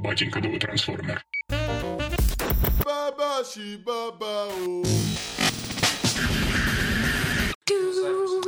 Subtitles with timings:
[0.00, 1.24] Батенька новый трансформер.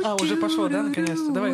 [0.03, 1.31] А, уже пошло, да, наконец-то?
[1.31, 1.53] Давай.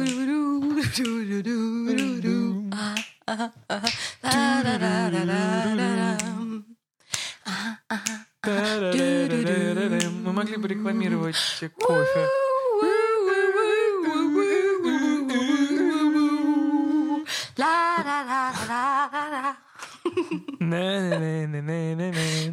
[10.24, 11.36] Мы могли бы рекламировать
[11.80, 12.28] кофе.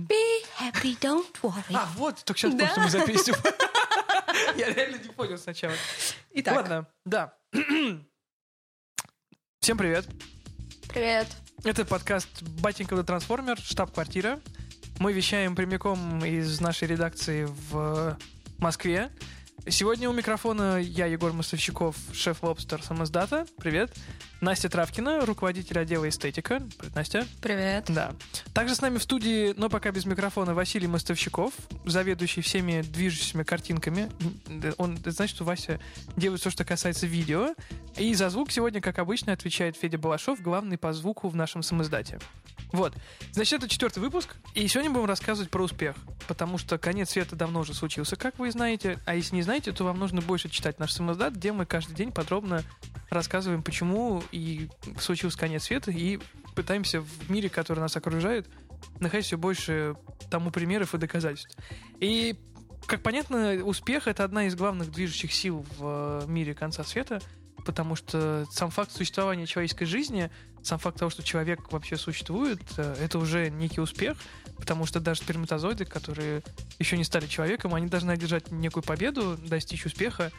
[0.09, 1.75] Be happy, don't worry.
[1.75, 3.35] А, вот, только сейчас что мы за песню.
[4.57, 5.75] Я реально не понял сначала.
[6.33, 7.35] Итак, Ладно, да.
[9.61, 10.07] Всем привет.
[10.89, 11.29] привет.
[11.65, 14.41] Это подкаст «Батенька да трансформер», штаб-квартира.
[14.99, 18.19] Мы вещаем прямиком из нашей редакции в
[18.59, 19.11] Москве.
[19.67, 23.47] Сегодня у микрофона я, Егор Мостовщиков, шеф-лобстер самоздата.
[23.57, 23.97] Привет.
[24.43, 26.63] Настя Травкина, руководитель отдела эстетика.
[26.79, 27.27] Привет, Настя.
[27.41, 27.85] Привет.
[27.89, 28.13] Да.
[28.53, 31.55] Также с нами в студии, но пока без микрофона, Василий Мостовщиков,
[31.87, 34.11] заведующий всеми движущимися картинками.
[34.77, 35.81] Он, значит, что Вася
[36.17, 37.55] делает все, что касается видео.
[37.97, 42.19] И за звук сегодня, как обычно, отвечает Федя Балашов, главный по звуку в нашем самоиздате.
[42.75, 42.93] Вот.
[43.31, 45.95] Значит, это четвертый выпуск, и сегодня будем рассказывать про успех,
[46.27, 49.85] потому что конец света давно уже случился, как вы знаете, а если не знаете, то
[49.85, 52.65] вам нужно больше читать наш самоиздат, где мы каждый день подробно
[53.11, 56.19] рассказываем, почему и случился конец света, и
[56.57, 58.49] пытаемся в мире, который нас окружает,
[58.99, 59.95] находить все больше
[60.29, 61.57] тому примеров и доказательств.
[62.01, 62.35] И,
[62.87, 67.23] как понятно, успех— это одна из главных движущих сил в э, мире конца света,
[67.65, 70.31] потому что сам факт существования человеческой жизни,
[70.63, 74.17] сам факт того, что человек вообще существует, э, это уже некий успех,
[74.57, 76.43] потому что даже сперматозоиды, которые
[76.79, 80.33] еще не стали человеком, они должны одержать некую победу, достичь успеха,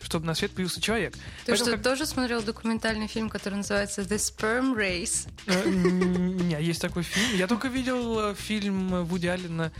[0.00, 1.14] чтобы на свет появился человек.
[1.14, 1.20] Ты
[1.52, 5.28] Поэтому что, как- тоже смотрел документальный фильм, который называется The Sperm Race?
[5.46, 7.36] Э, Не, есть такой фильм.
[7.36, 9.72] Я только видел э, фильм Вуди Аллена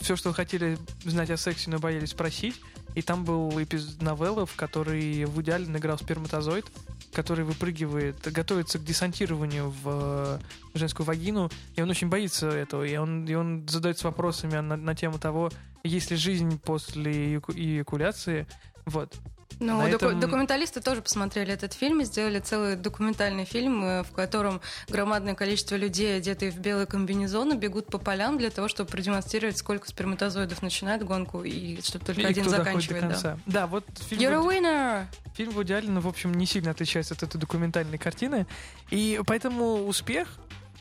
[0.00, 2.60] «Все, что вы хотели знать о сексе, но боялись спросить».
[2.94, 6.66] И там был эпизод новеллы, в которой Вуди Аллен играл сперматозоид,
[7.12, 10.38] который выпрыгивает, готовится к десантированию в э,
[10.74, 14.94] женскую вагину, и он очень боится этого, и он, и он задается вопросами на, на
[14.94, 15.50] тему того,
[15.82, 18.46] есть ли жизнь после эяку- эякуляции.
[18.86, 19.14] Вот.
[19.60, 24.02] Ну, На доку- этом- документалисты тоже посмотрели этот фильм и сделали целый документальный фильм, э,
[24.02, 28.90] в котором громадное количество людей, одетые в белые комбинезоны, бегут по полям для того, чтобы
[28.90, 33.02] продемонстрировать, сколько сперматозоидов начинает гонку и чтобы только И один доходит до заканчивает.
[33.02, 33.08] Да.
[33.08, 33.38] конца.
[33.46, 35.04] Да, вот фильм You're a Вуди- winner!
[35.36, 38.46] Фильм Вуди Аллена, в общем, не сильно отличается от этой документальной картины.
[38.90, 40.28] И поэтому успех—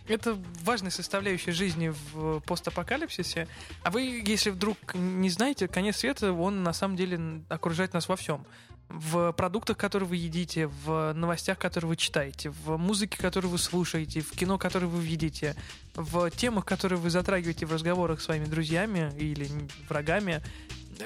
[0.08, 3.48] это важная составляющая жизни в постапокалипсисе.
[3.84, 8.16] А вы, если вдруг не знаете, конец света, он на самом деле окружает нас во
[8.16, 8.46] всем.
[8.90, 14.20] В продуктах, которые вы едите, в новостях, которые вы читаете, в музыке, которую вы слушаете,
[14.22, 15.56] в кино, которое вы видите,
[15.96, 19.50] в темах, которые вы затрагиваете в разговорах с своими друзьями или
[19.90, 20.44] врагами.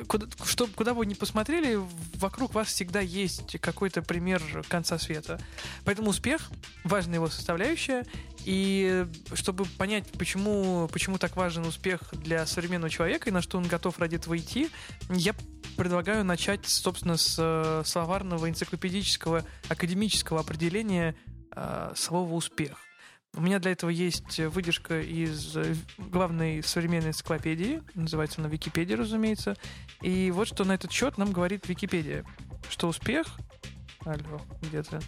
[0.08, 1.80] Куда, что, куда бы вы ни посмотрели,
[2.16, 5.40] вокруг вас всегда есть какой-то пример конца света.
[5.86, 6.50] Поэтому успех—
[6.84, 8.06] важная его составляющая.
[8.46, 13.68] И чтобы понять, почему, почему так важен успех для современного человека и на что он
[13.68, 14.70] готов ради этого идти,
[15.09, 15.36] я
[15.75, 21.16] предлагаю начать, собственно, с э, словарного, энциклопедического, академического определения
[21.56, 22.87] э, слова «успех».
[23.38, 29.56] У меня для этого есть выдержка из э, главной современной энциклопедии, называется она Википедия, разумеется.
[30.02, 32.25] И вот что на этот счет нам говорит Википедия,
[32.68, 33.28] что успех...
[34.06, 35.02] Алло, где-то...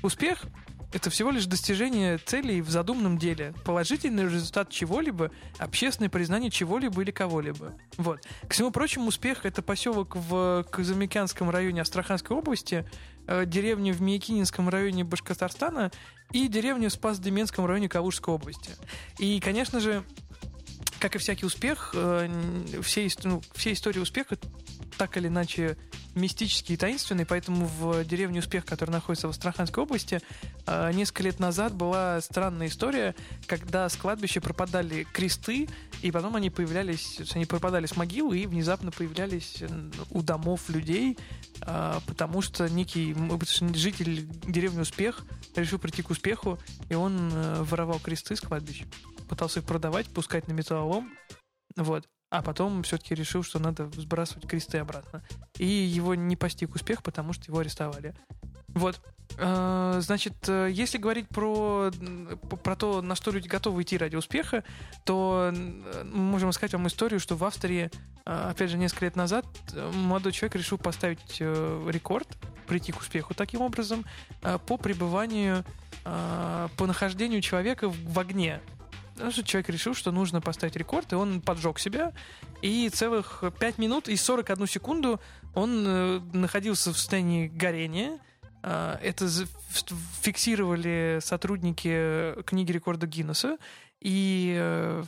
[0.00, 0.44] Успех—
[0.92, 7.10] это всего лишь достижение целей в задуманном деле, положительный результат чего-либо, общественное признание чего-либо или
[7.10, 7.74] кого-либо.
[7.96, 8.20] Вот.
[8.46, 12.88] К всему прочему, успех— это поселок в Казамикянском районе Астраханской области,
[13.26, 15.90] э, деревня в Миякининском районе Башкортостана
[16.32, 18.70] и деревня в Спас-Деменском районе Калужской области.
[19.18, 20.02] И, конечно же,
[20.98, 22.28] как и всякий успех, э,
[22.82, 24.36] все, ну, все истории успеха
[24.96, 25.76] так или иначе
[26.14, 30.20] мистические и таинственные, поэтому в деревне Успех, которая находится в Астраханской области,
[30.66, 33.14] э, несколько лет назад была странная история,
[33.46, 35.68] когда с кладбища пропадали кресты,
[36.02, 39.62] и потом они появлялись, они пропадали с могил и внезапно появлялись
[40.10, 41.18] у домов людей,
[41.60, 43.14] э, потому что некий
[43.74, 46.58] житель деревни Успех решил прийти к успеху,
[46.88, 48.86] и он э, воровал кресты с кладбища
[49.26, 51.12] пытался их продавать, пускать на металлолом,
[51.76, 52.08] вот.
[52.30, 55.22] А потом все-таки решил, что надо сбрасывать кресты обратно.
[55.58, 58.14] И его не постиг успех, потому что его арестовали.
[58.68, 59.00] Вот.
[59.38, 61.90] Э, Значит, э, если говорить про,
[62.62, 64.64] про то, на что люди готовы идти ради успеха,
[65.04, 67.90] то мы можем сказать вам историю, что в Австрии,
[68.24, 72.28] э, опять же, несколько лет назад э, молодой человек решил поставить э, рекорд
[72.66, 74.04] прийти к успеху таким образом
[74.66, 75.64] по пребыванию,
[76.04, 78.60] э, по нахождению человека в огне.
[79.44, 82.12] Человек решил, что нужно поставить рекорд, и он поджег себя.
[82.62, 85.20] И целых 5 минут и 41 секунду
[85.54, 88.18] он э, находился в состоянии горения.
[88.62, 89.28] Э, это
[90.20, 93.58] фиксировали сотрудники книги рекорда Гиннесса.
[94.00, 95.04] И э,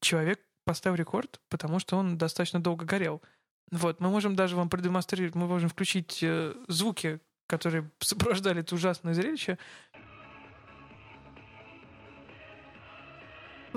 [0.00, 3.22] человек поставил рекорд, потому что он достаточно долго горел.
[3.70, 9.14] Вот, мы можем даже вам продемонстрировать, мы можем включить э, звуки, которые сопровождали это ужасное
[9.14, 9.58] зрелище.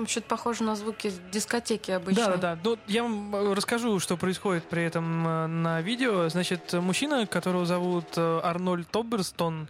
[0.06, 2.26] Что-то похоже на звуки дискотеки обычно.
[2.26, 2.58] Да, да, да.
[2.64, 6.28] Ну, я вам э, расскажу, что происходит при этом э, на видео.
[6.28, 9.68] Значит, мужчина, которого зовут э, Арнольд Тоберстон,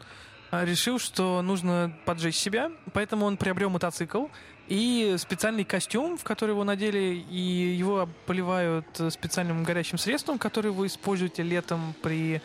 [0.50, 4.26] решил, что нужно поджечь себя, поэтому он приобрел мотоцикл
[4.68, 10.86] и специальный костюм, в который его надели, и его поливают специальным горячим средством, которое вы
[10.86, 12.40] используете летом при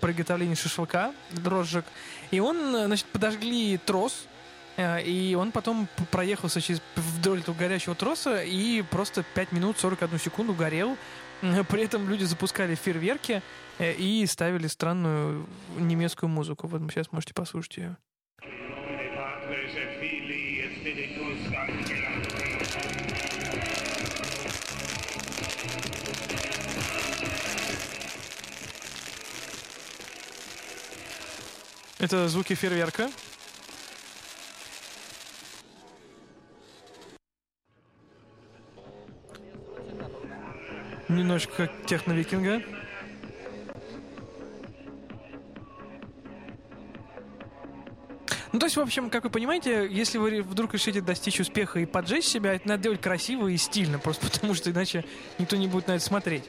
[0.00, 1.84] приготовлении шашлыка, дрожжек.
[2.30, 4.26] И он, значит, подожгли трос,
[4.78, 10.54] и он потом проехался через, вдоль этого горячего троса и просто 5 минут 41 секунду
[10.54, 10.96] горел.
[11.68, 13.42] При этом люди запускали фейерверки
[13.78, 15.46] э, и ставили странную
[15.76, 16.66] немецкую музыку.
[16.66, 17.96] Вот сейчас можете послушать ее.
[31.98, 33.10] Это звуки фейерверка.
[41.08, 42.62] Немножко техно-викинга.
[48.52, 51.86] Ну, то есть, в общем, как вы понимаете, если вы вдруг решите достичь успеха и
[51.86, 55.04] поджечь себя, это надо делать красиво и стильно, просто потому что иначе
[55.38, 56.44] никто не будет на это смотреть.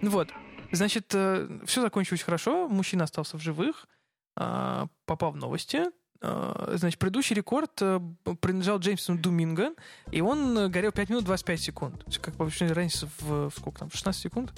[0.00, 0.28] Ну вот.
[0.72, 3.88] Значит, э, все закончилось хорошо, мужчина остался в живых,
[4.36, 5.86] а, попал в новости,
[6.20, 8.00] значит, предыдущий рекорд э,
[8.40, 9.72] принадлежал Джеймсу Думинго,
[10.10, 12.04] и он э, горел 5 минут 25 секунд.
[12.20, 14.52] Как вообще разница в, в сколько там, 16 секунд?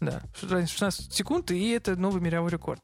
[0.00, 2.82] Да, разница 16 секунд, и это новый мировой рекорд.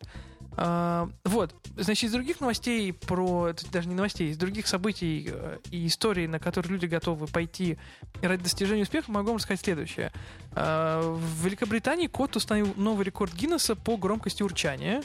[0.60, 5.86] А, вот, значит, из других новостей про, даже не новостей, из других событий э, и
[5.86, 7.78] историй, на которые люди готовы пойти
[8.22, 10.12] ради достижения успеха, могу вам рассказать следующее.
[10.52, 15.02] А, в Великобритании кот установил новый рекорд Гиннесса по громкости урчания.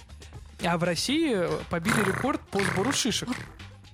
[0.62, 1.38] А в России
[1.70, 3.30] побили рекорд по сбору шишек.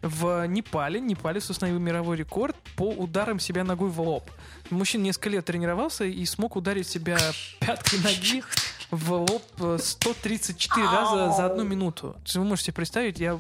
[0.02, 4.32] В Непале, Непале установил мировой рекорд по ударам себя ногой в лоб.
[4.70, 7.18] Мужчина несколько лет тренировался и смог ударить себя
[7.60, 8.44] пяткой ноги
[8.92, 9.44] в лоб
[9.78, 12.16] 134 раза за одну минуту.
[12.34, 13.38] Вы можете представить, я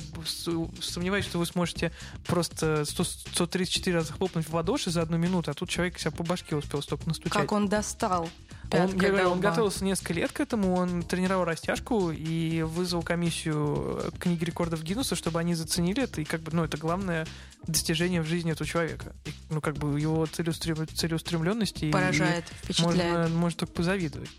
[0.81, 1.91] сомневаюсь, что вы сможете
[2.27, 6.23] просто 100, 134 раза хлопнуть в ладоши за одну минуту, а тут человек себя по
[6.23, 7.33] башке успел столько настучать.
[7.33, 8.29] Как он достал?
[8.71, 14.11] Он, я говорю, он готовился несколько лет к этому, он тренировал растяжку и вызвал комиссию
[14.19, 17.25] книги рекордов Гиннесса, чтобы они заценили это, и как бы, ну, это главное
[17.65, 19.15] достижение в жизни этого человека.
[19.25, 20.87] И, ну, как бы его целеустрем...
[20.87, 21.91] целеустремленности.
[21.91, 23.13] Поражает, и впечатляет.
[23.13, 24.29] Можно, можно только позавидовать.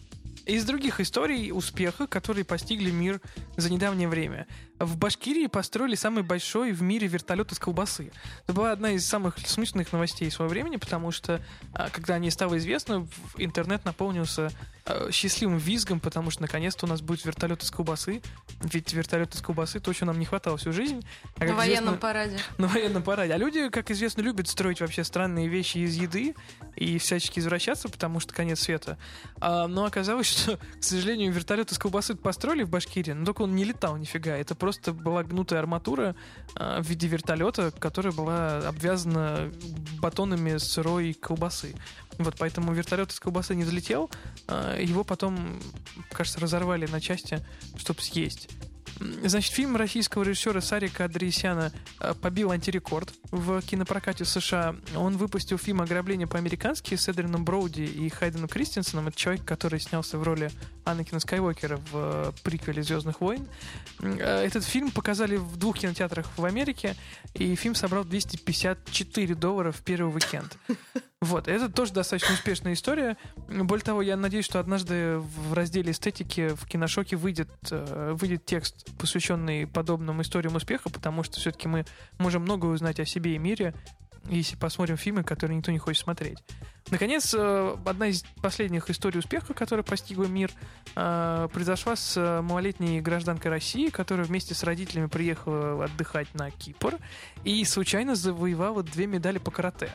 [0.46, 3.20] Из других историй успеха, которые постигли мир
[3.56, 4.46] за недавнее время.
[4.80, 8.10] В Башкирии построили самый большой в мире вертолет из колбасы.
[8.44, 11.42] Это была одна из самых смешных новостей своего времени, потому что,
[11.74, 13.06] а, когда они стало известно,
[13.36, 14.50] интернет наполнился
[14.86, 18.22] а, счастливым визгом, потому что наконец-то у нас будет вертолет из колбасы.
[18.62, 21.04] Ведь вертолет из колбасы то, чего нам не хватало всю жизнь.
[21.36, 22.38] А, на военном параде.
[22.56, 23.34] На военном параде.
[23.34, 26.34] А люди, как известно, любят строить вообще странные вещи из еды
[26.74, 28.96] и всячески извращаться, потому что конец света.
[29.38, 33.64] но оказалось, что, к сожалению, вертолет из колбасы построили в Башкирии, но только он не
[33.64, 34.34] летал нифига.
[34.38, 36.14] Это просто просто была гнутая арматура
[36.54, 39.50] э, в виде вертолета, которая была обвязана
[39.98, 41.74] батонами сырой колбасы.
[42.18, 44.08] Вот поэтому вертолет из колбасы не взлетел.
[44.46, 45.58] Э, его потом,
[46.12, 47.44] кажется, разорвали на части,
[47.76, 48.48] чтобы съесть.
[48.98, 54.76] Значит, фильм российского режиссера Сарика Андреасяна э, побил антирекорд в кинопрокате США.
[54.96, 59.08] Он выпустил фильм «Ограбление по-американски» с Эдрином Броуди и Хайденом Кристенсеном.
[59.08, 60.50] Это человек, который снялся в роли
[60.84, 63.46] Анакина Скайуокера в э, приквеле «Звездных войн».
[64.00, 66.96] Э, этот фильм показали в двух кинотеатрах в Америке,
[67.34, 70.56] и фильм собрал 254 доллара в первый уикенд.
[71.22, 73.18] Вот, это тоже достаточно успешная история.
[73.46, 78.88] Более того, я надеюсь, что однажды в разделе эстетики в киношоке выйдет, э, выйдет текст,
[78.96, 81.84] посвященный подобным историям успеха, потому что все-таки мы
[82.16, 83.74] можем много узнать о себе и мире,
[84.30, 86.38] если посмотрим фильмы, которые никто не хочет смотреть.
[86.90, 90.50] Наконец, э, одна из последних историй успеха, которая постигла мир,
[90.96, 96.96] э, произошла с малолетней гражданкой России, которая вместе с родителями приехала отдыхать на Кипр
[97.44, 99.90] и случайно завоевала две медали по карате.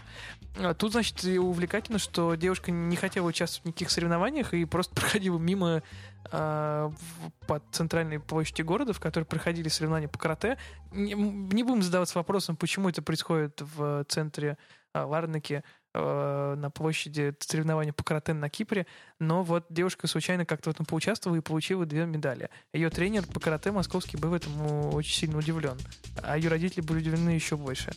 [0.78, 5.84] Тут, значит, увлекательно, что девушка не хотела участвовать в никаких соревнованиях и просто проходила мимо
[6.32, 10.58] под центральной площади города, в которой проходили соревнования по карате.
[10.92, 14.58] Не, не будем задаваться вопросом, почему это происходит в центре
[14.94, 15.64] Ларнаки
[15.96, 18.86] э, на площади соревнований по карате на Кипре,
[19.20, 22.50] но вот девушка случайно как-то в этом поучаствовала и получила две медали.
[22.74, 25.78] Ее тренер по карате московский был этому очень сильно удивлен,
[26.22, 27.94] а ее родители были удивлены еще больше.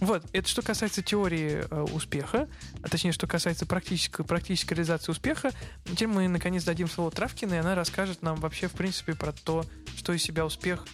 [0.00, 2.48] Вот, это что касается теории э, успеха,
[2.82, 5.50] а точнее, что касается практической, практической реализации успеха.
[5.84, 9.64] Теперь мы, наконец, дадим слово Травкиной, и она расскажет нам вообще, в принципе, про то,
[9.96, 10.86] что из себя успех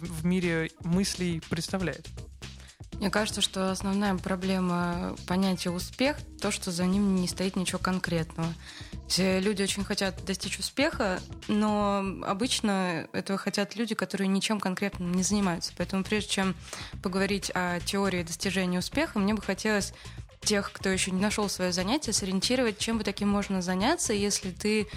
[0.00, 2.08] в мире мыслей представляет.
[2.98, 8.48] Мне кажется, что основная проблема понятия успех то, что за ним не стоит ничего конкретного.
[9.06, 15.22] Все люди очень хотят достичь успеха, но обычно этого хотят люди, которые ничем конкретным не
[15.22, 15.72] занимаются.
[15.76, 16.54] Поэтому прежде чем
[17.02, 19.92] поговорить о теории достижения успеха, мне бы хотелось
[20.40, 24.88] тех, кто еще не нашел свое занятие, сориентировать, чем бы таким можно заняться, если ты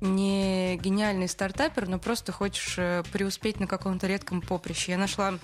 [0.00, 4.92] не гениальный стартапер, но просто хочешь э, преуспеть на каком-то редком поприще.
[4.92, 5.34] Я нашла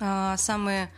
[0.00, 0.90] э, самые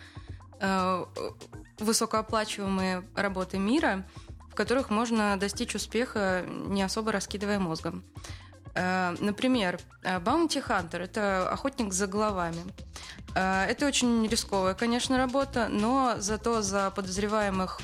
[1.78, 4.07] высокооплачиваемые работы мира,
[4.50, 8.04] в которых можно достичь успеха, не особо раскидывая мозгом.
[8.75, 12.62] Э, например, Bounty Hunter– это охотник за головами.
[13.35, 17.81] Э, это очень рисковая, конечно, работа, но зато за подозреваемых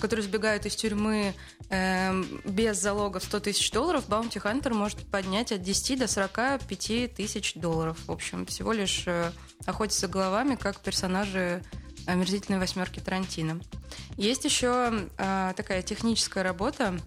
[0.00, 1.32] которые сбегают из тюрьмы
[1.70, 7.14] э, без залога в 100 тысяч долларов, Bounty Hunter может поднять от 10 до 45
[7.14, 7.96] тысяч долларов.
[8.06, 9.30] В общем, всего лишь э,
[9.64, 11.62] охотиться головами, как персонажи
[12.06, 13.60] омерзительной восьмерки Тарантино.
[14.16, 16.98] Есть еще э, такая техническая работа.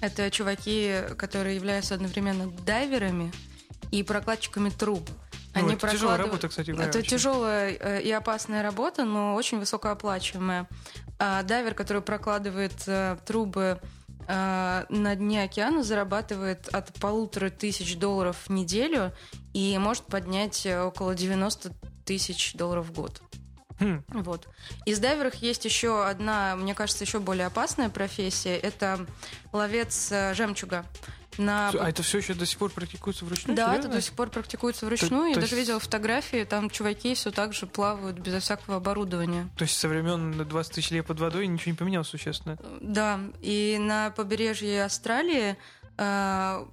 [0.00, 3.32] Это чуваки, которые являются одновременно дайверами
[3.90, 5.08] и прокладчиками труб.
[5.54, 5.92] Ну, Они это прокладывают...
[5.92, 6.88] тяжелая работа, кстати говоря.
[6.88, 7.10] Это очень.
[7.10, 10.68] тяжелая э, и опасная работа, но очень высокооплачиваемая.
[11.18, 13.80] А дайвер, который прокладывает э, трубы
[14.28, 19.12] э, на дне океана, зарабатывает от полутора тысяч долларов в неделю
[19.54, 21.72] и может поднять около 90
[22.04, 23.22] тысяч долларов в год.
[23.78, 24.02] Хм.
[24.08, 24.48] Вот.
[24.84, 28.56] Из дайверов есть еще одна, мне кажется, еще более опасная профессия.
[28.56, 29.06] Это
[29.52, 30.84] ловец э, жемчуга.
[31.38, 31.68] На...
[31.68, 33.56] А это все еще до сих пор практикуется вручную?
[33.56, 33.88] Да, серьезно?
[33.88, 35.24] это до сих пор практикуется вручную.
[35.24, 35.66] То, Я то даже есть...
[35.66, 39.48] видела фотографии, там чуваки все так же плавают безо всякого оборудования.
[39.56, 42.58] То есть со времен 20 тысяч лет под водой ничего не поменялось существенно?
[42.80, 45.56] Да, и на побережье Австралии
[45.98, 46.66] э,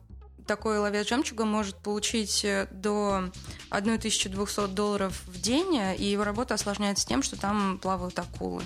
[0.45, 3.31] такой ловец жемчуга может получить э, до
[3.69, 8.63] 1200 долларов в день, э, и его работа осложняется тем, что там плавают акулы.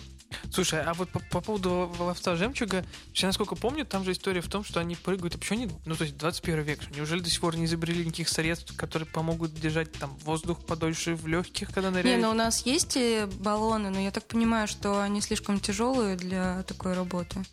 [0.51, 4.47] Слушай, а вот по, по поводу ловца жемчуга, я насколько помню, там же история в
[4.47, 7.39] том, что они прыгают, а почему они, ну, то есть 21 век, неужели до сих
[7.39, 12.17] пор не изобрели никаких средств, которые помогут держать там воздух подольше в легких, когда ныряют?
[12.17, 12.97] Не, ну у нас есть
[13.39, 17.43] баллоны, но я так понимаю, что они слишком тяжелые для такой работы.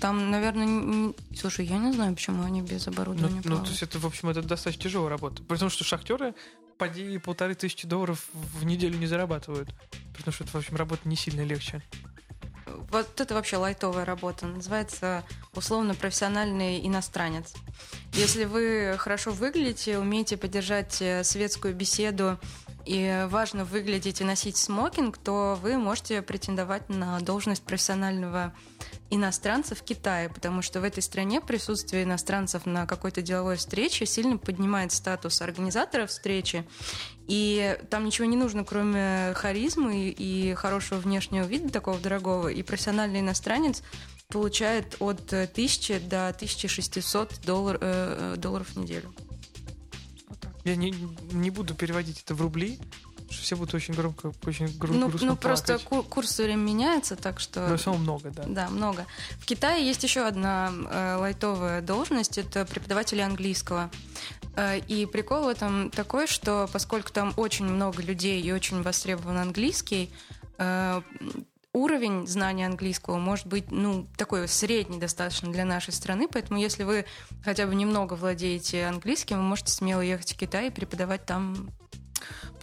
[0.00, 1.14] Там, наверное, не...
[1.36, 3.40] слушай, я не знаю, почему они без оборудования.
[3.44, 5.42] Ну, ну то есть это, в общем, это достаточно тяжелая работа.
[5.42, 6.34] Потому что шахтеры
[6.78, 9.68] поди полторы тысячи долларов в неделю не зарабатывают.
[10.16, 11.82] Потому что это, в общем, работа не сильно легче.
[12.90, 14.46] Вот это вообще лайтовая работа.
[14.46, 15.24] Называется
[15.54, 17.54] условно профессиональный иностранец.
[18.12, 22.38] Если вы хорошо выглядите, умеете поддержать э, светскую беседу
[22.86, 28.54] и важно выглядеть и носить смокинг, то вы можете претендовать на должность профессионального
[29.10, 34.38] иностранцев в Китае, потому что в этой стране присутствие иностранцев на какой-то деловой встрече сильно
[34.38, 36.64] поднимает статус организатора встречи,
[37.26, 43.20] и там ничего не нужно, кроме харизмы и хорошего внешнего вида такого дорогого, и профессиональный
[43.20, 43.82] иностранец
[44.28, 49.12] получает от 1000 до 1600 доллар, э, долларов в неделю.
[50.66, 50.92] Я не,
[51.32, 52.78] не буду переводить это в рубли,
[53.30, 57.40] все будут очень громко, очень гру- ну, грустно Ну, просто курс все время меняется, так
[57.40, 57.68] что...
[57.68, 58.44] Но все много, да.
[58.46, 59.06] Да, много.
[59.38, 63.90] В Китае есть еще одна э, лайтовая должность, это преподаватели английского.
[64.56, 69.38] Э, и прикол в этом такой, что поскольку там очень много людей и очень востребован
[69.38, 70.10] английский,
[70.58, 71.00] э,
[71.96, 77.06] уровень знания английского может быть, ну, такой средний достаточно для нашей страны, поэтому если вы
[77.42, 81.70] хотя бы немного владеете английским, вы можете смело ехать в Китай и преподавать там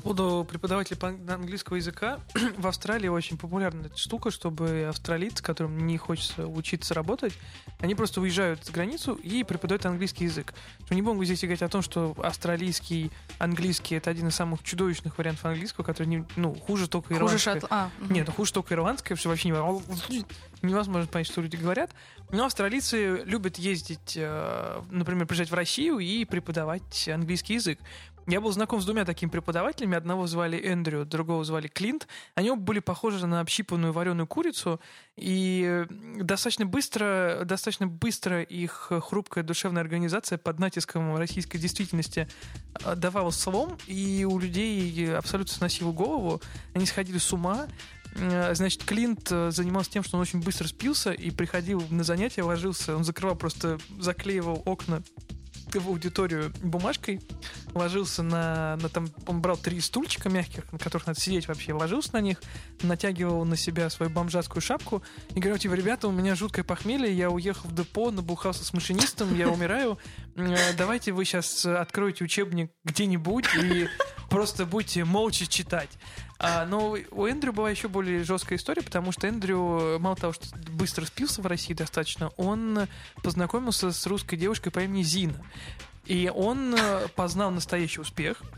[0.04, 1.00] поводу преподавателей
[1.34, 2.20] английского языка
[2.58, 7.34] в Австралии очень популярная эта штука, чтобы австралийцы, которым не хочется учиться работать,
[7.80, 10.54] они просто уезжают за границу и преподают английский язык.
[10.86, 15.18] Что не могу здесь говорить о том, что австралийский английский это один из самых чудовищных
[15.18, 17.54] вариантов английского, который не, ну, хуже только ирландского.
[17.54, 17.72] Хуже шат...
[17.72, 18.14] а, угу.
[18.14, 20.26] Нет, ну, хуже только ирландское, что вообще не
[20.62, 21.92] невозможно понять, что люди говорят.
[22.32, 27.80] Но австралийцы любят ездить, э, например, приезжать в Россию и преподавать английский язык.
[28.28, 29.98] Я был знаком с двумя такими преподавателями.
[29.98, 32.08] Одного звали Эндрю, другого звали Клинт.
[32.36, 34.80] Они оба были похожи на общипанную вареную курицу.
[35.18, 35.86] И
[36.18, 42.30] достаточно быстро, достаточно быстро их хрупкая душевная организация под натиском российской действительности
[42.86, 43.78] э, давала слом.
[43.88, 46.42] И у людей абсолютно сносила голову.
[46.74, 47.68] Они сходили с ума.
[48.16, 52.96] Значит, Клинт э, занимался тем, что он очень быстро спился и приходил на занятия, ложился,
[52.96, 55.02] он закрывал просто, заклеивал окна
[55.80, 57.22] в аудиторию бумажкой,
[57.74, 62.14] ложился на, на там, он брал три стульчика мягких, на которых надо сидеть вообще, ложился
[62.14, 62.42] на них,
[62.82, 65.04] натягивал на себя свою бомжатскую шапку
[65.36, 69.36] и говорил, типа, ребята, у меня жуткое похмелье, я уехал в депо, набухался с машинистом,
[69.36, 69.98] я умираю,
[70.36, 73.88] э, давайте вы сейчас откроете учебник где-нибудь и
[74.30, 75.90] просто будете молча читать.
[76.44, 80.46] А, но у Эндрю была еще более жесткая история, потому что Эндрю, мало того, что
[80.72, 82.88] быстро спился в России достаточно, он
[83.24, 85.42] познакомился с русской девушкой по имени Зина.
[86.06, 88.42] И он э, познал настоящий успех–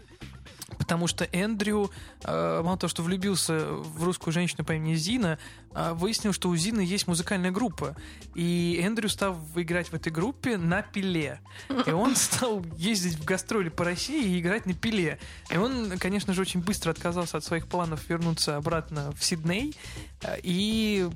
[0.77, 1.89] Потому что Эндрю,
[2.23, 6.55] э, мало того, что влюбился в русскую женщину по имени Зина, э, выяснил, что у
[6.55, 7.95] Зины есть музыкальная группа.
[8.33, 11.39] И Эндрю стал играть в этой группе на пиле.
[11.85, 15.19] И он стал ездить в гастроли по России и играть на пиле.
[15.49, 19.75] И он, конечно же, очень быстро отказался от своих планов вернуться обратно в Сидней.
[20.21, 21.09] Э, и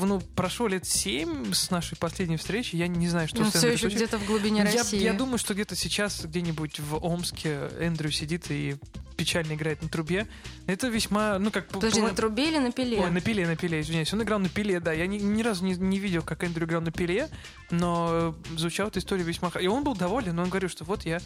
[0.00, 2.76] ну, прошло лет семь с нашей последней встречи.
[2.76, 5.00] Я не знаю, что с все еще где-то в глубине я, России.
[5.00, 8.76] Я думаю, что где-то сейчас, где-нибудь в Омске, Эндрю сидит и
[9.18, 10.28] печально играет на трубе.
[10.66, 11.68] Это весьма, ну как...
[11.68, 12.06] Подожди, по...
[12.06, 13.00] на трубе или на пиле?
[13.00, 14.12] Ой, на пиле, на пиле, извиняюсь.
[14.14, 14.92] Он играл на пиле, да.
[14.92, 17.28] Я ни, ни разу не, не видел, как Эндрю играл на пиле,
[17.70, 19.50] но звучала эта история весьма...
[19.60, 21.20] И он был доволен, но он говорил, что вот я,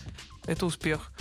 [0.47, 1.13] это успех.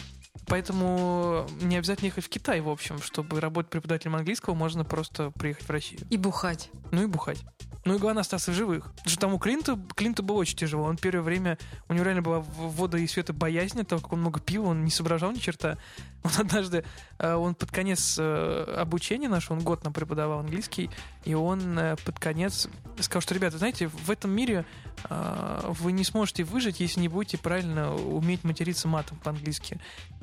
[0.48, 5.68] Поэтому не обязательно ехать в Китай, в общем, чтобы работать преподавателем английского, можно просто приехать
[5.68, 6.02] в Россию.
[6.10, 6.70] И бухать.
[6.92, 7.44] Ну и бухать.
[7.84, 8.92] Ну и главное остаться в живых.
[8.92, 10.84] Потому что там у Клинта, Клинта было очень тяжело.
[10.84, 11.58] Он первое время,
[11.90, 14.86] у него реально была вода и света боязнь от того, как он много пил, он
[14.86, 15.78] не соображал ни черта.
[16.24, 16.84] Он однажды,
[17.18, 20.92] э, он под конец э, обучения нашего, он год нам преподавал английский,
[21.26, 22.70] и он э, под конец
[23.00, 24.64] сказал, что, ребята, знаете, в этом мире
[25.10, 29.80] вы не сможете выжить, если не будете правильно уметь материться матом по-английски.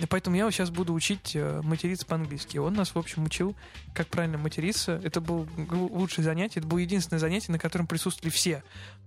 [0.09, 2.59] Поэтому я сейчас буду учить материться по-английски.
[2.59, 3.57] Он нас, в общем, учил,
[3.95, 5.01] как правильно материться.
[5.03, 8.63] Это было лучшее занятие, это было единственное занятие, на котором присутствовали все.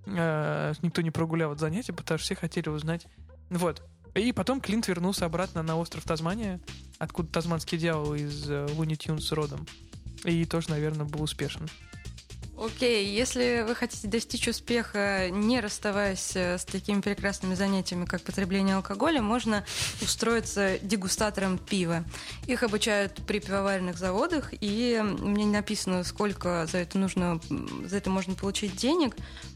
[0.05, 3.07] Никто не прогулял от занятия, потому что все хотели узнать.
[3.49, 3.81] Вот.
[4.15, 6.59] И потом Клинт вернулся обратно на остров Тазмания,
[6.99, 9.65] откуда тазманский дьявол из Луни Тюнс родом.
[10.25, 11.69] И тоже, наверное, был успешен.
[12.63, 18.75] Окей, если вы хотите достичь успеха, не расставаясь э, с такими прекрасными занятиями, как потребление
[18.75, 19.65] алкоголя, можно
[19.99, 22.05] устроиться дегустатором пива.
[22.45, 27.41] Их обучают при пивоваренных заводах, и мне не написано, сколько за это нужно,
[27.83, 29.15] за это можно получить денег,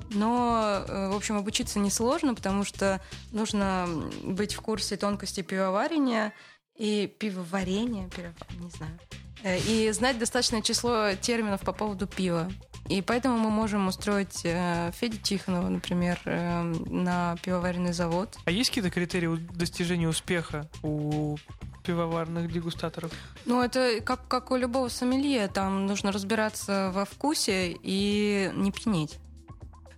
[0.09, 2.99] но, э, в общем, обучиться несложно, потому что
[3.31, 3.87] нужно
[4.23, 6.33] быть в курсе тонкостей пивоварения
[6.75, 8.99] и пивоварения, пиво, не знаю,
[9.43, 12.49] э, и знать достаточное число терминов по поводу пива.
[12.87, 18.37] И поэтому мы можем устроить э, Федю Тихонова, например, э, на пивоваренный завод.
[18.45, 21.37] А есть какие-то критерии достижения успеха у
[21.83, 23.11] пивоварных дегустаторов?
[23.45, 25.47] Ну, это как, как у любого сомелье.
[25.47, 29.17] Там нужно разбираться во вкусе и не пьянеть.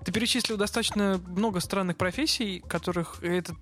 [0.06, 3.54] Ты перечислил достаточно много странных профессий, которых это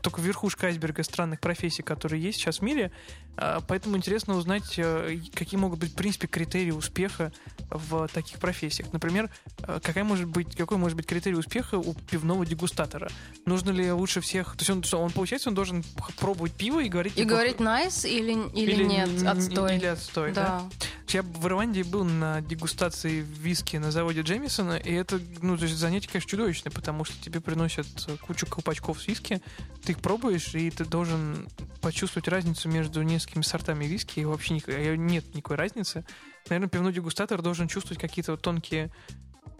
[0.00, 2.90] только верхушка айсберга странных профессий, которые есть сейчас в мире.
[3.36, 7.32] А, поэтому интересно узнать, э, какие могут быть, в принципе, критерии успеха
[7.70, 8.92] в таких профессиях.
[8.92, 13.10] Например, э, какая может быть, какой может быть критерий успеха у пивного дегустатора?
[13.46, 14.56] Нужно ли лучше всех...
[14.56, 15.84] То есть он, он получается, он должен
[16.18, 17.14] пробовать пиво и говорить...
[17.14, 19.76] И типа, говорить nice или, или, или нет, отстой.
[19.76, 20.68] Или отстой, да.
[20.70, 20.86] да?
[21.08, 25.76] Я в Ирландии был на дегустации виски на заводе Джемисона, и это, ну, то есть
[25.76, 27.86] занятие, конечно, чудовищное, потому что тебе приносят
[28.22, 29.42] кучу колпачков с виски,
[29.84, 31.48] ты их пробуешь, и ты должен
[31.82, 34.60] почувствовать разницу между несколькими сортами виски, и вообще
[34.96, 36.04] нет никакой разницы
[36.48, 38.90] наверное, пивной дегустатор должен чувствовать какие-то вот тонкие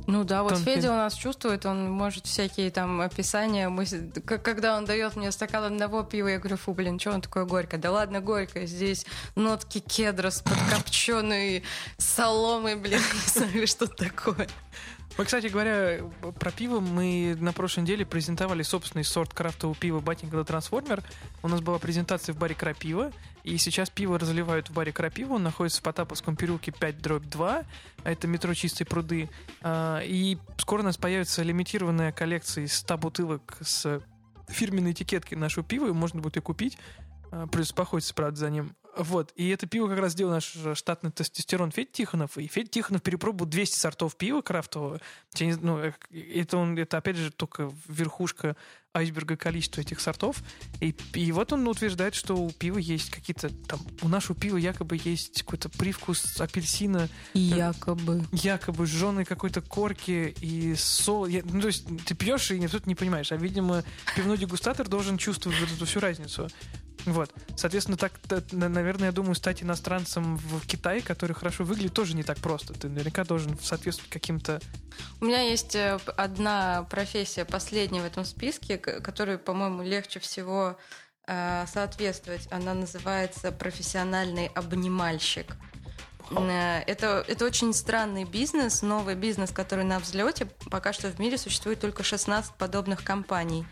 [0.08, 3.68] ну да, вот Федя у нас чувствует, он может всякие там описания.
[3.68, 3.86] Мы,
[4.24, 7.80] когда он дает мне стакан одного пива, я говорю, фу, блин, что он такое горькое?
[7.80, 11.62] Да ладно, горькое, здесь нотки кедра с подкопченной
[11.98, 14.48] соломой, блин, не знаю, что такое.
[15.18, 16.04] Мы, кстати говоря,
[16.38, 21.02] про пиво мы на прошлой неделе презентовали собственный сорт крафтового пива Батингова Трансформер.
[21.42, 23.12] У нас была презентация в баре Крапива,
[23.44, 25.34] и сейчас пиво разливают в баре Крапива.
[25.34, 27.62] Он находится в Потаповском переулке 5 дробь 2.
[28.04, 29.28] А это метро Чистые пруды.
[29.60, 34.00] А, и скоро у нас появится лимитированная коллекция из 100 бутылок с
[34.48, 36.78] фирменной этикетки нашего пива, и можно будет ее купить.
[37.30, 38.74] А, Плюс походится, правда, за ним.
[38.96, 39.32] Вот.
[39.36, 42.36] И это пиво как раз сделал наш штатный тестостерон Федь Тихонов.
[42.36, 45.00] И Федь Тихонов перепробовал 200 сортов пива крафтового.
[45.40, 48.56] Ну, э, это, он, это, опять же, только верхушка
[48.94, 50.42] айсберга количества этих сортов.
[50.80, 53.80] И, и вот он утверждает, что у пива есть какие-то там...
[54.02, 58.24] У нашего пива якобы есть какой-то привкус апельсина, Якобы.
[58.32, 61.26] якобы жженой какой-то корки и сол.
[61.26, 63.32] Я- ну, то есть ты пьешь и тут не понимаешь.
[63.32, 63.82] А, видимо,
[64.14, 66.48] пивной дегустатор должен чувствовать вот эту всю разницу.
[67.04, 67.32] Вот.
[67.56, 68.12] Соответственно, так,
[68.52, 72.74] наверное, я думаю, стать иностранцем в Китае, который хорошо выглядит, тоже не так просто.
[72.74, 74.60] Ты наверняка должен соответствовать каким-то...
[75.20, 80.76] У меня есть э, одна профессия, последняя в этом списке, к- которой, по-моему, легче всего
[81.26, 82.46] э, соответствовать.
[82.52, 85.46] Она называется профессиональный обнимальщик.
[86.36, 90.46] Э, Это, это очень странный бизнес, новый бизнес, который на взлете.
[90.70, 93.66] Пока что в мире существует только 16 подобных компаний.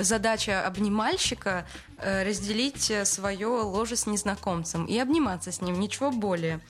[0.00, 1.66] Задача обнимальщика
[1.98, 6.60] э, разделить свое ложе с незнакомцем и обниматься с ним, ничего более.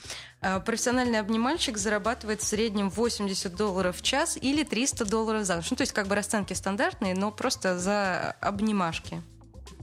[0.40, 5.70] Э, Профессиональный обнимальщик зарабатывает в среднем 80 долларов в час или 300 долларов за ночь.
[5.70, 9.22] Ну, то есть как бы расценки стандартные, но просто за обнимашки.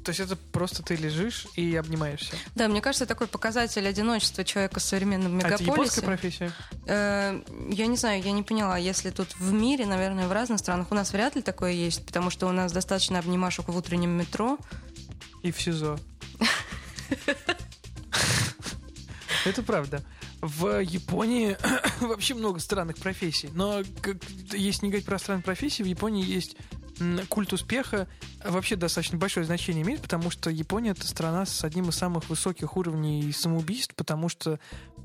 [0.05, 2.35] То есть это просто ты лежишь и обнимаешься.
[2.53, 6.01] Да, мне кажется, такой показатель одиночества человека в современном А это японская мегаполисе.
[6.03, 6.51] профессия?
[6.85, 7.41] Э,
[7.71, 10.95] Я не знаю, я не поняла, если тут в мире, наверное, в разных странах, у
[10.95, 14.59] нас вряд ли такое есть, потому что у нас достаточно обнимашек в утреннем метро.
[15.41, 15.97] И в СИЗО.
[19.45, 20.03] Это правда.
[20.41, 21.57] В Японии
[21.99, 23.49] вообще много странных профессий.
[23.53, 24.17] Но как,
[24.51, 26.55] если не говорить про странные профессии, в Японии есть
[27.29, 28.07] культ успеха
[28.43, 32.77] вообще достаточно большое значение имеет, потому что Япония это страна с одним из самых высоких
[32.77, 34.59] уровней самоубийств, потому что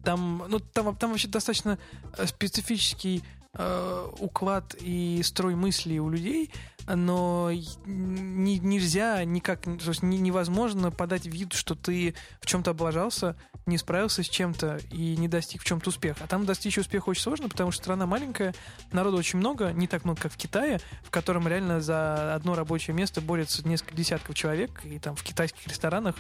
[0.05, 1.79] там, ну, там, там вообще достаточно
[2.17, 3.23] э, специфический
[3.55, 6.51] э, уклад и строй мыслей у людей,
[6.87, 7.51] но
[7.85, 13.79] не- нельзя никак, то есть не- невозможно подать вид, что ты в чем-то облажался, не
[13.79, 16.25] справился с чем-то и не достиг в чем-то успеха.
[16.25, 18.55] А там достичь успеха очень сложно, потому что страна маленькая,
[18.93, 22.95] народу очень много, не так много, как в Китае, в котором реально за одно рабочее
[22.95, 26.17] место борется несколько десятков человек, и там в китайских ресторанах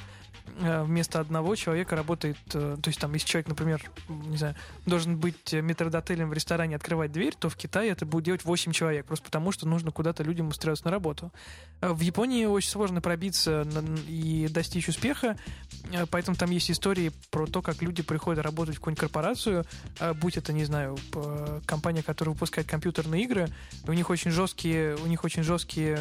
[0.59, 4.55] э, вместо одного человека работает, э, то есть там, если человек, например, не знаю,
[4.87, 9.07] должен быть метродотелем в ресторане, открывать дверь, то в Китае это будет делать 8 человек,
[9.07, 11.33] просто потому что нужно куда-то людям устраиваться на работу.
[11.81, 13.66] Э, В Японии очень сложно пробиться
[14.07, 15.37] и достичь успеха,
[16.11, 19.64] поэтому там есть истории про то, как люди приходят работать в какую-нибудь корпорацию,
[19.98, 20.98] э, будь это, не знаю,
[21.66, 23.48] компания, которая выпускает компьютерные игры,
[23.86, 26.00] у них очень жесткие, у них очень жесткие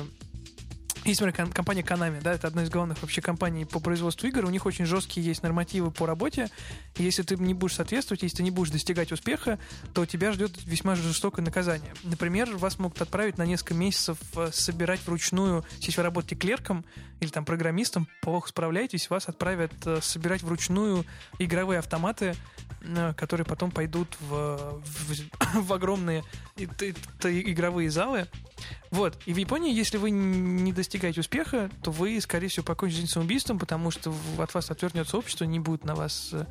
[1.10, 4.46] есть, например, ком- компания Konami, да, это одна из главных вообще компаний по производству игр,
[4.46, 6.50] у них очень жесткие есть нормативы по работе,
[6.98, 9.60] если ты не будешь соответствовать, если ты не будешь достигать успеха,
[9.94, 11.94] то тебя ждет весьма жестокое наказание.
[12.04, 16.86] Например, вас могут отправить на несколько месяцев э, собирать вручную, если вы работаете клерком
[17.20, 21.06] или там программистом, плохо справляетесь, вас отправят э, собирать вручную
[21.38, 22.36] игровые автоматы,
[23.16, 26.24] которые потом пойдут в, в, в огромные
[26.56, 26.94] и- т-
[27.42, 28.28] игровые залы,
[28.92, 29.18] вот.
[29.26, 33.60] И в Японии, если вы не достигаете успеха, то вы, скорее всего, покончите жизнь самоубийством,
[33.60, 36.46] потому что от вас отвернется общество, не будет на вас э,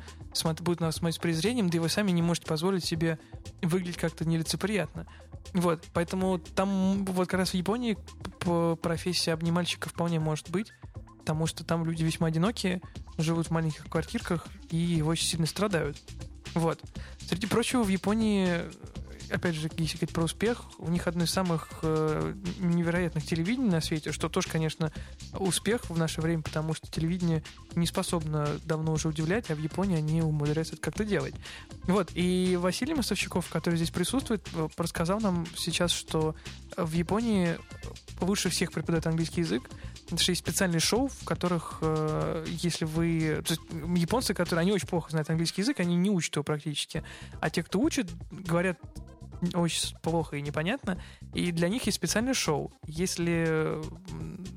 [0.61, 3.19] будет на вас смотреть с презрением, да и вы сами не можете позволить себе
[3.61, 5.05] выглядеть как-то нелицеприятно.
[5.53, 5.85] Вот.
[5.93, 7.97] Поэтому там вот как раз в Японии
[8.81, 10.71] профессия обнимальщика вполне может быть,
[11.19, 12.81] потому что там люди весьма одинокие,
[13.17, 15.97] живут в маленьких квартирках и очень сильно страдают.
[16.55, 16.81] Вот.
[17.27, 18.61] Среди прочего, в Японии,
[19.29, 23.81] опять же, если говорить про успех, у них одно из самых э, невероятных телевидений на
[23.81, 24.91] свете, что тоже, конечно,
[25.33, 27.43] успех в наше время, потому что телевидение
[27.75, 31.35] не способно давно уже удивлять, а в Японии они умудряются это как-то делать.
[31.83, 36.35] Вот, и Василий Мостовщиков, который здесь присутствует, э, рассказал нам сейчас, что
[36.77, 37.57] в Японии
[38.21, 39.69] лучше всех преподает английский язык,
[40.09, 43.43] Потому есть специальные шоу, в которых, э, если вы...
[43.45, 43.61] то есть
[43.95, 44.61] японцы, которые...
[44.61, 47.03] Они очень плохо знают английский язык, они не учат его практически.
[47.39, 48.79] А те, кто учат, говорят
[49.53, 51.01] очень плохо и непонятно.
[51.33, 52.71] И для них есть специальное шоу.
[52.85, 53.79] Если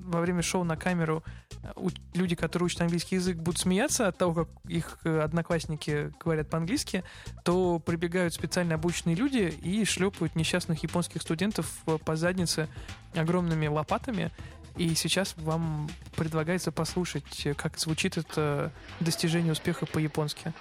[0.04, 1.22] во время шоу на камеру
[1.62, 1.72] э,
[2.14, 7.04] люди, которые учат английский язык, будут смеяться от того, как их э, одноклассники говорят по-английски,
[7.44, 12.68] то прибегают специально обученные люди и шлепают несчастных японских студентов э, по заднице
[13.14, 14.30] огромными лопатами.
[14.76, 20.52] И сейчас вам предлагается послушать, э, как звучит это достижение успеха по-японски.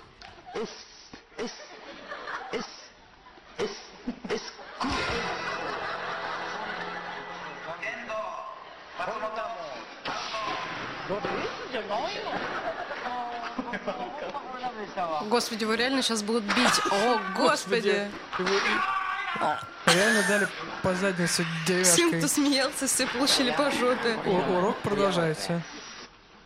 [15.30, 16.82] Господи, его реально сейчас будут бить.
[16.92, 18.10] О, господи.
[18.40, 19.58] Его-
[19.94, 20.48] Реально дали
[20.84, 22.20] по заднице Всем, деревяшкой.
[22.20, 24.18] кто смеялся, все получили по жопе.
[24.26, 25.62] У- урок продолжается.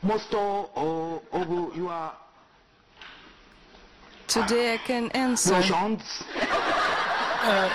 [0.04, 1.20] uh,
[4.28, 5.60] Today I can answer.
[5.62, 6.02] notions
[7.48, 7.70] Э,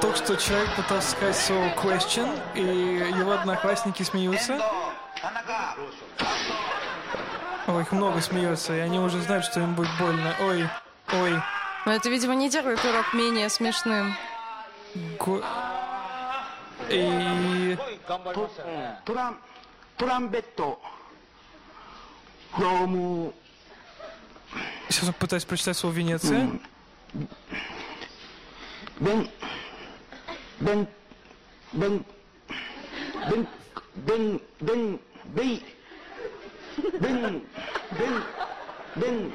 [0.00, 2.60] только что человек пытался сказать слово question, и
[3.18, 4.60] его одноклассники смеются.
[7.66, 10.32] Ой, их много смеется, и они уже знают, что им будет больно.
[10.40, 10.68] Ой,
[11.12, 11.42] ой.
[11.86, 14.16] Но это, видимо, не делает урок менее смешным.
[15.18, 15.40] ご
[16.88, 17.78] えー、
[19.04, 19.38] トラン
[19.96, 20.80] トランペット
[22.58, 23.32] Domu.
[24.90, 26.48] Chciałbym pytać, przeczytać słowinicy?
[29.00, 29.28] Ben.
[30.60, 30.86] Ben.
[31.72, 32.04] Ben.
[33.26, 33.46] Ben.
[34.06, 34.38] Ben.
[34.60, 34.98] Ben.
[35.30, 35.60] Ben.
[37.00, 37.40] Ben.
[37.98, 38.22] Ben.
[38.96, 39.32] Ben.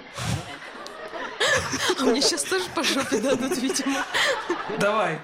[2.00, 4.04] Ben Мне сейчас тоже по жопе дадут, видимо.
[4.80, 5.20] Давай.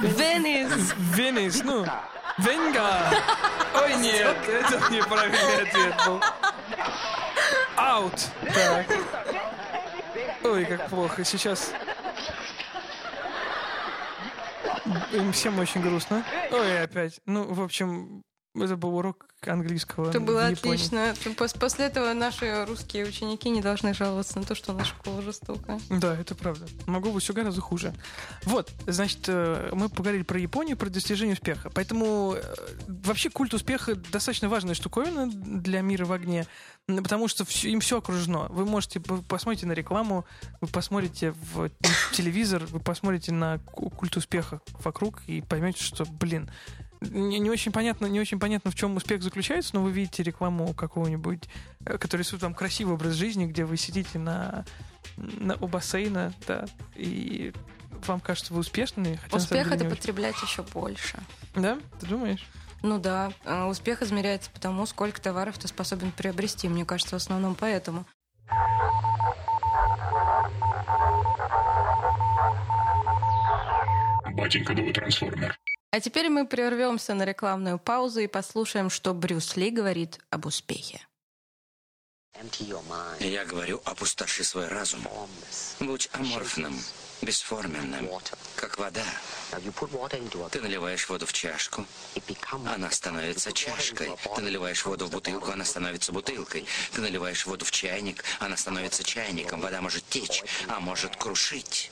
[0.00, 0.94] Венес.
[1.14, 1.86] Венес, ну.
[2.38, 3.10] Венга.
[3.74, 6.22] Ой, нет, это неправильный ответ был.
[7.76, 8.14] Аут.
[8.54, 8.86] Так.
[10.44, 11.24] Ой, как плохо.
[11.24, 11.72] Сейчас...
[15.12, 16.24] Им всем очень грустно.
[16.50, 17.20] Ой, опять.
[17.26, 18.22] Ну, в общем,
[18.62, 20.08] это был урок английского.
[20.08, 21.14] Это было отлично.
[21.36, 25.80] Пос- После этого наши русские ученики не должны жаловаться на то, что наша школа жестокая.
[25.90, 26.66] Да, это правда.
[26.86, 27.94] Могло быть все гораздо хуже.
[28.44, 31.70] Вот, значит, э, мы поговорили про Японию, про достижение успеха.
[31.72, 32.42] Поэтому э,
[32.88, 36.44] вообще культ успеха достаточно важная штуковина для мира в огне,
[36.88, 38.46] потому что им все окружено.
[38.50, 40.24] Вы можете, посмотрите на рекламу,
[40.60, 41.70] вы посмотрите в
[42.12, 46.50] телевизор, вы посмотрите на ку- культ успеха вокруг и поймете, что, блин,
[47.00, 50.74] не, не очень понятно, не очень понятно, в чем успех заключается, но вы видите рекламу
[50.74, 51.44] какого-нибудь,
[51.84, 54.64] э, который рисует вам красивый образ жизни, где вы сидите на,
[55.16, 57.52] на у бассейна, да, и
[58.06, 59.18] вам кажется, вы успешны.
[59.22, 59.96] хотя Успех это не очень.
[59.96, 61.18] потреблять еще больше.
[61.54, 61.78] Да?
[62.00, 62.46] Ты думаешь?
[62.82, 66.68] Ну да, э, успех измеряется по тому, сколько товаров ты способен приобрести.
[66.68, 68.06] Мне кажется, в основном поэтому.
[74.34, 75.58] Батенька новый трансформер.
[75.90, 81.00] А теперь мы прервемся на рекламную паузу и послушаем, что Брюс Ли говорит об успехе.
[83.20, 85.00] Я говорю, опустоши свой разум.
[85.80, 86.78] Будь аморфным,
[87.22, 88.08] бесформенным,
[88.54, 89.04] как вода.
[90.50, 91.84] Ты наливаешь воду в чашку,
[92.66, 94.10] она становится чашкой.
[94.36, 96.66] Ты наливаешь воду в бутылку, она становится бутылкой.
[96.92, 99.60] Ты наливаешь воду в чайник, она становится чайником.
[99.60, 101.90] Вода может течь, а может крушить.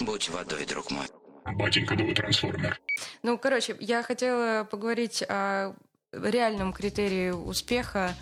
[0.00, 1.06] Будь водой, друг мой.
[1.44, 2.80] Батенька, да вы трансформер.
[3.22, 5.74] Ну, короче, я хотела поговорить о
[6.12, 8.14] реальном критерии успеха.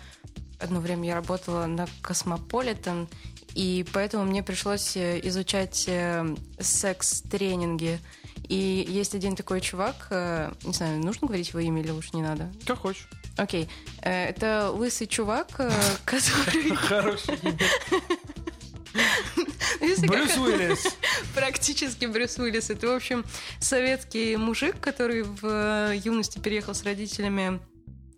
[0.59, 3.07] Одно время я работала на Космополитен,
[3.55, 7.99] и поэтому мне пришлось э, изучать э, секс-тренинги.
[8.47, 12.21] И есть один такой чувак, э, не знаю, нужно говорить его имя или лучше не
[12.21, 12.51] надо?
[12.65, 13.07] Как хочешь.
[13.37, 13.67] Окей.
[14.01, 15.49] Э, Это лысый чувак,
[16.05, 16.75] который...
[16.75, 17.39] Хороший.
[20.07, 20.87] Брюс Уиллис.
[21.35, 22.69] Практически Брюс Уиллис.
[22.69, 23.25] Это, в общем,
[23.59, 27.59] советский мужик, который в э, юности переехал с родителями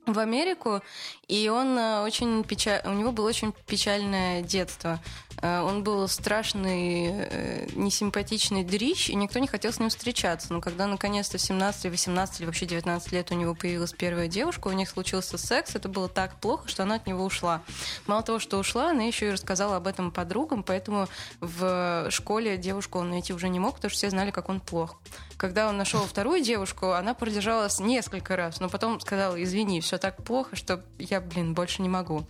[0.05, 0.81] в Америку,
[1.27, 2.81] и он э, очень печаль...
[2.85, 4.99] у него было очень печальное детство.
[5.43, 10.53] Э, Он был страшный, э, несимпатичный дрищ, и никто не хотел с ним встречаться.
[10.53, 14.69] Но когда наконец-то в 17, 18 или вообще 19 лет у него появилась первая девушка,
[14.69, 17.61] у них случился секс, это было так плохо, что она от него ушла.
[18.07, 21.09] Мало того, что ушла, она еще и рассказала об этом подругам, поэтому
[21.41, 24.97] в школе девушку он найти уже не мог, потому что все знали, как он плох.
[25.35, 30.23] Когда он нашел вторую девушку, она продержалась несколько раз, но потом сказала, извини, все так
[30.23, 32.25] плохо, что я, блин, больше не могу.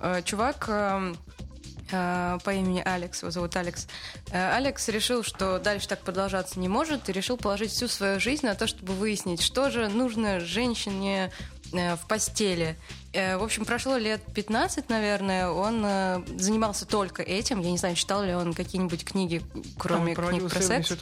[0.00, 0.70] Э, Чувак
[1.90, 3.86] э, э, по имени Алекс, его зовут Алекс.
[4.30, 8.46] Э, Алекс решил, что дальше так продолжаться не может, и решил положить всю свою жизнь
[8.46, 11.30] на то, чтобы выяснить, что же нужно женщине
[11.72, 12.76] э, в постели.
[13.12, 15.82] Э, В общем, прошло лет 15, наверное, он
[16.38, 17.60] занимался только этим.
[17.60, 19.42] Я не знаю, читал ли он какие-нибудь книги,
[19.78, 20.92] кроме Он книг про секс.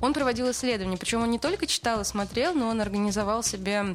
[0.00, 3.94] Он проводил исследования, причем он не только читал и смотрел, но он организовал себе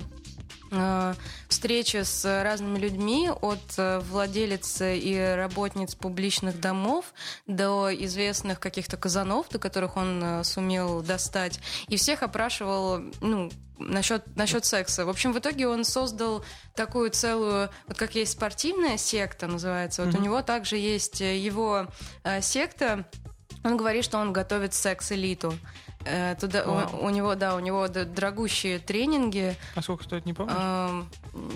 [1.47, 7.13] встречи с разными людьми, от э, владелец и работниц публичных домов
[7.47, 14.23] до известных каких-то казанов, до которых он э, сумел достать, и всех опрашивал, ну, насчет,
[14.35, 15.05] насчет секса.
[15.05, 16.43] В общем, в итоге он создал
[16.75, 21.87] такую целую, вот как есть спортивная секта, называется, вот у него также есть э, его
[22.23, 23.05] э, секта,
[23.63, 25.53] он говорит, что он готовит секс-элиту.
[26.05, 27.01] Э, туда, Вау.
[27.01, 29.55] у, у него, да, у него дорогущие тренинги.
[29.75, 30.55] А сколько стоит, не помнишь?
[30.57, 31.09] Эм,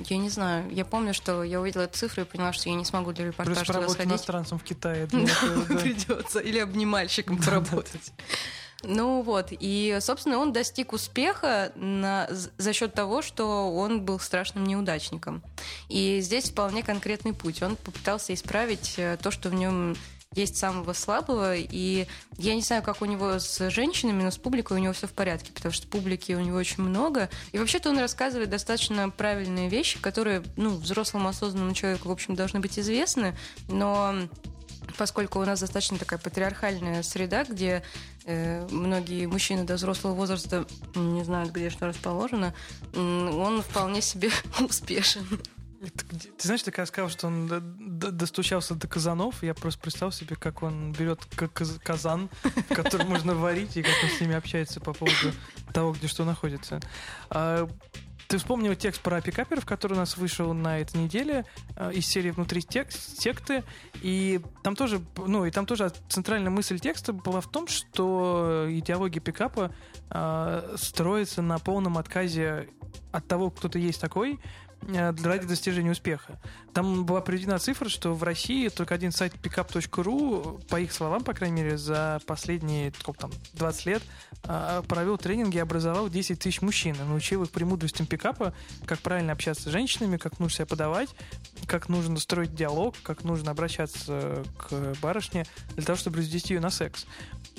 [0.07, 0.69] я не знаю.
[0.71, 3.35] Я помню, что я увидела эту цифру и поняла, что я не смогу для Плюс
[3.35, 4.11] репортажа туда сходить.
[4.11, 5.07] иностранцем в Китае.
[5.11, 5.19] да.
[5.75, 6.39] Придется.
[6.39, 8.11] Или обнимальщиком поработать.
[8.83, 14.65] Ну вот, и, собственно, он достиг успеха на, за счет того, что он был страшным
[14.65, 15.43] неудачником.
[15.89, 17.61] И здесь вполне конкретный путь.
[17.61, 19.97] Он попытался исправить э, то, что в нем
[20.35, 22.05] есть самого слабого, и
[22.37, 25.13] я не знаю, как у него с женщинами, но с публикой у него все в
[25.13, 27.29] порядке, потому что публики у него очень много.
[27.51, 32.59] И вообще-то он рассказывает достаточно правильные вещи, которые, ну, взрослому осознанному человеку, в общем, должны
[32.59, 33.35] быть известны,
[33.69, 34.13] но
[34.97, 37.81] поскольку у нас достаточно такая патриархальная среда, где
[38.25, 42.53] э, многие мужчины до взрослого возраста не знают, где что расположено,
[42.93, 45.25] он вполне себе успешен.
[45.79, 50.35] Ты знаешь, ты когда сказал, что он д- достучался до казанов, я просто представил себе,
[50.35, 51.21] как он берет
[51.83, 55.31] казан, в котором можно варить, и как он с ними общается по поводу
[55.73, 56.81] того, где что находится.
[57.29, 57.69] А,
[58.27, 62.31] Ты вспомнил текст про пикаперов, который у нас вышел на этой неделе а, из серии
[62.31, 63.63] «Внутри тек- секты»,
[64.01, 69.21] и там тоже, ну, и там тоже центральная мысль текста была в том, что идеология
[69.21, 69.71] пикапа
[70.09, 72.67] а, строится на полном отказе
[73.11, 74.37] от того, кто ты есть такой, э,
[74.87, 76.39] ради достижения успеха.
[76.73, 81.33] Там была приведена цифра, что в России только один сайт pickup.ru, по их словам, по
[81.33, 84.03] крайней мере, за последние сколько там, 20 лет
[84.43, 86.95] а, провел тренинги и образовал 10 тысяч мужчин.
[87.07, 88.53] Научил их премудростям пикапа,
[88.85, 91.09] как правильно общаться с женщинами, как нужно себя подавать,
[91.65, 96.69] как нужно строить диалог, как нужно обращаться к барышне для того, чтобы развести ее на
[96.69, 97.05] секс.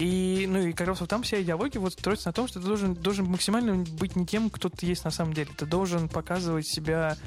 [0.00, 2.66] И, ну, и как раз вот там вся идеология вот строится на том, что ты
[2.66, 5.50] должен, должен максимально быть не тем, кто ты есть на самом деле.
[5.54, 7.18] Ты должен показывать себя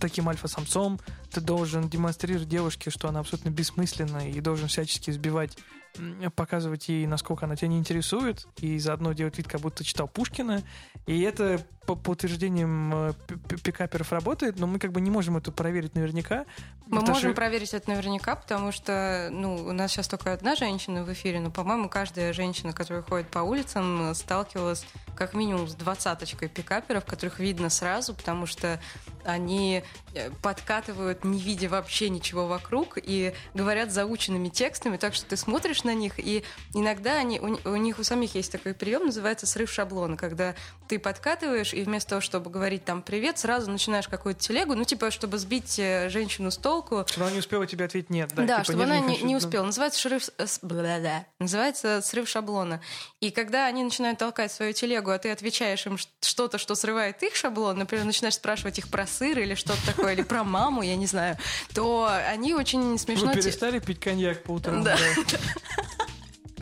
[0.00, 1.00] таким альфа-самцом,
[1.32, 5.58] ты должен демонстрировать девушке, что она абсолютно бессмысленна, и должен всячески избивать,
[5.98, 10.06] м, показывать ей, насколько она тебя не интересует, и заодно делать вид, как будто читал
[10.06, 10.62] Пушкина.
[11.06, 15.10] И это по, по утверждениям э, пи- пи- пикаперов работает, но мы как бы не
[15.10, 16.44] можем это проверить наверняка.
[16.86, 21.04] Мы можем что- проверить это наверняка, потому что ну, у нас сейчас только одна женщина
[21.04, 24.84] в эфире, но, по-моему, каждая женщина, которая ходит по улицам, сталкивалась
[25.16, 28.80] как минимум с двадцаточкой пикаперов, которых видно сразу, потому что
[29.24, 29.82] они
[30.14, 35.84] э, подкатывают, не видя вообще ничего вокруг, и говорят заученными текстами, так что ты смотришь
[35.84, 39.70] на них, и иногда они, у, у них у самих есть такой прием, называется срыв
[39.70, 40.54] шаблона, когда
[40.88, 45.10] ты подкатываешь, и вместо того, чтобы говорить там привет, сразу начинаешь какую-то телегу, ну, типа,
[45.10, 48.30] чтобы сбить э, женщину с толку, Чтобы она не успела тебе ответить нет.
[48.34, 49.38] Да, да, типа, чтобы нет, она не хочу, не да.
[49.38, 49.64] успела.
[49.64, 50.28] Называется срыв,
[50.62, 51.26] бла-бла-бла.
[51.38, 52.80] Называется срыв шаблона.
[53.20, 57.34] И когда они начинают толкать свою телегу, а ты отвечаешь им что-то, что срывает их
[57.34, 61.06] шаблон, например, начинаешь спрашивать их про сыр или что-то такое, или про маму, я не
[61.06, 61.38] знаю,
[61.74, 63.28] то они очень смешно...
[63.28, 64.82] Вы перестали пить коньяк по утрам?
[64.82, 64.96] Да.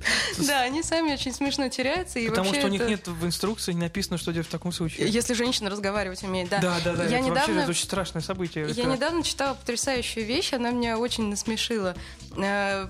[0.46, 0.60] да?
[0.62, 2.18] Они сами очень смешно теряются.
[2.18, 4.72] И Потому вообще что у них нет в инструкции не написано, что делать в таком
[4.72, 5.08] случае.
[5.08, 6.58] Если женщина разговаривать умеет, да.
[6.60, 7.04] Да, да, да.
[7.04, 8.68] Я это вообще недавно это очень страшное событие.
[8.70, 11.94] Я недавно читала потрясающую вещь, она меня очень насмешила.
[12.36, 12.86] Э,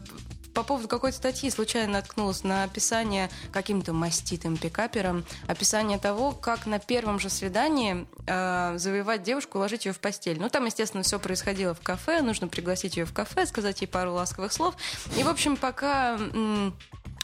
[0.54, 6.80] По поводу какой-то статьи случайно наткнулась на описание каким-то маститым пикапером, описание того, как на
[6.80, 10.40] первом же свидании э, завоевать девушку, уложить ее в постель.
[10.40, 14.12] Ну, там, естественно, все происходило в кафе, нужно пригласить ее в кафе, сказать ей пару
[14.12, 14.74] ласковых слов.
[15.16, 16.76] И, в общем, пока м,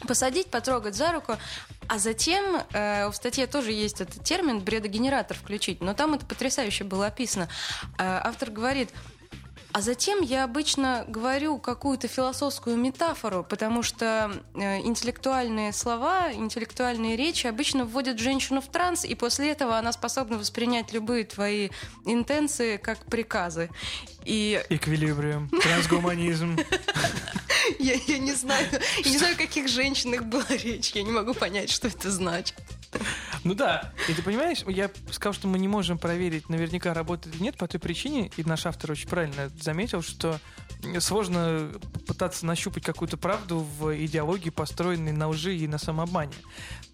[0.05, 1.37] посадить, потрогать за руку,
[1.87, 6.83] а затем э, в статье тоже есть этот термин бредогенератор включить, но там это потрясающе
[6.83, 7.49] было описано.
[7.97, 8.89] Э, автор говорит,
[9.77, 17.45] а затем я обычно говорю какую-то философскую метафору, потому что э, интеллектуальные слова, интеллектуальные речи
[17.45, 21.69] обычно вводят женщину в транс, и после этого она способна воспринять любые твои
[22.05, 23.69] интенции как приказы.
[24.25, 26.57] И Эквилибриум, трансгуманизм.
[27.77, 28.65] я, я не знаю,
[29.03, 32.55] я не знаю, о каких женщинах была речь, я не могу понять, что это значит.
[33.43, 37.43] Ну да, и ты понимаешь, я сказал, что мы не можем проверить, наверняка работает или
[37.43, 40.39] нет, по той причине, и наш автор очень правильно заметил, что
[40.99, 41.71] сложно
[42.05, 46.33] пытаться нащупать какую-то правду в идеологии, построенной на лжи и на самообмане.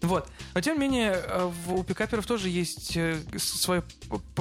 [0.02, 0.28] Вот.
[0.54, 1.18] Но тем не менее,
[1.68, 3.82] у пикаперов тоже есть э, свое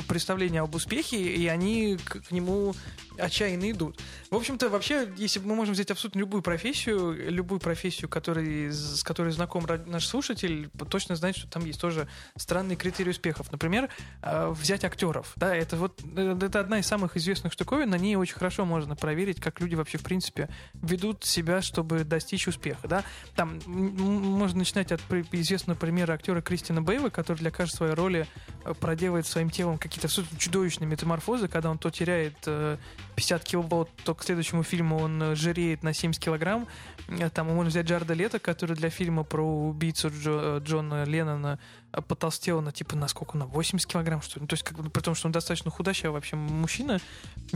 [0.08, 2.76] представление об успехе, и они к нему
[3.18, 4.00] отчаянно идут.
[4.30, 9.32] В общем-то, вообще, если мы можем взять абсолютно любую профессию, любую профессию, который, с которой
[9.32, 13.52] знаком наш слушатель, точно знает, что там есть тоже странные критерии успехов.
[13.52, 13.90] Например,
[14.22, 15.34] э, взять актеров.
[15.36, 18.96] Да, это вот э, это одна из самых известных штуковин, на ней очень хорошо можно
[18.96, 22.88] проверить, как люди вообще, в принципе, ведут себя, чтобы достичь успеха.
[22.88, 23.04] Да?
[23.36, 28.28] Там можно начинать от известного примера актера Кристина Бейва, который для каждой своей роли
[28.66, 32.34] э, проделывает своим телом какие-то абсолютно чудовищные метаморфозы, когда он то теряет
[33.16, 36.68] 50 кило, то к следующему фильму он жиреет на 70 килограмм.
[37.08, 41.60] Э, там можно взять Джарда Лето, который для фильма про убийцу Джо, Джона Леннона
[42.02, 44.42] потолстел на типа на сколько, на 80 килограмм, что ли.
[44.42, 47.00] Ну, то есть, как при том, что он достаточно худощавый вообще мужчина,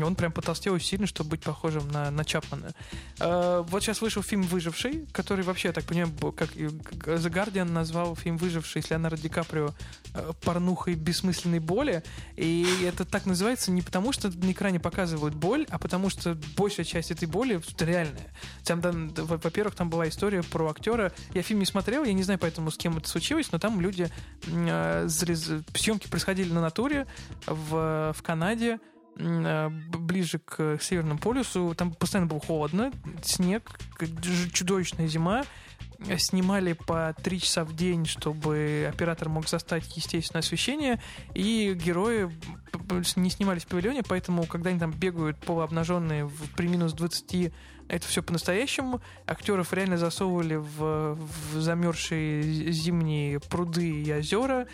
[0.02, 2.74] он прям потолстел сильно, чтобы быть похожим на, на Чапмана.
[3.20, 8.16] Э, вот сейчас вышел фильм «Выживший», который вообще, я так понимаю, как The Guardian назвал
[8.16, 9.74] фильм «Выживший» с Леонардо Ди Каприо
[10.14, 12.04] э, порнухой бессмысленной боли.
[12.36, 16.86] И это так называется не потому, что на экране показывают боль, а потому что большая
[16.86, 18.32] часть этой боли реальная.
[18.64, 21.12] Там, там, во-первых, там была история про актера.
[21.34, 24.12] Я фильм не смотрел, я не знаю поэтому, с кем это случилось, но там люди
[24.27, 27.08] Э, съемки происходили на натуре
[27.46, 28.80] в, в Канаде,
[29.16, 31.74] э, ближе к Северному полюсу.
[31.76, 32.92] Там постоянно было холодно,
[33.24, 33.70] снег,
[34.54, 35.44] чудовищная зима.
[36.18, 41.02] Снимали по три часа в день, чтобы оператор мог застать естественное освещение.
[41.34, 42.30] И герои
[43.16, 47.52] не снимались в павильоне, поэтому, когда они там бегают полуобнаженные при минус 20
[47.88, 49.02] это все по-настоящему.
[49.26, 54.68] Актеров реально засовывали в, в замерзшие зимние пруды и озера.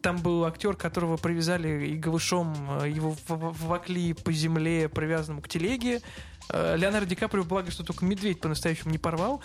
[0.00, 6.00] Там был актер, которого привязали и голышом э, его ввакли по земле, привязанному к телеге.
[6.48, 9.42] Э, Леонардо Ди Каприо, благо, что только медведь по-настоящему не порвал,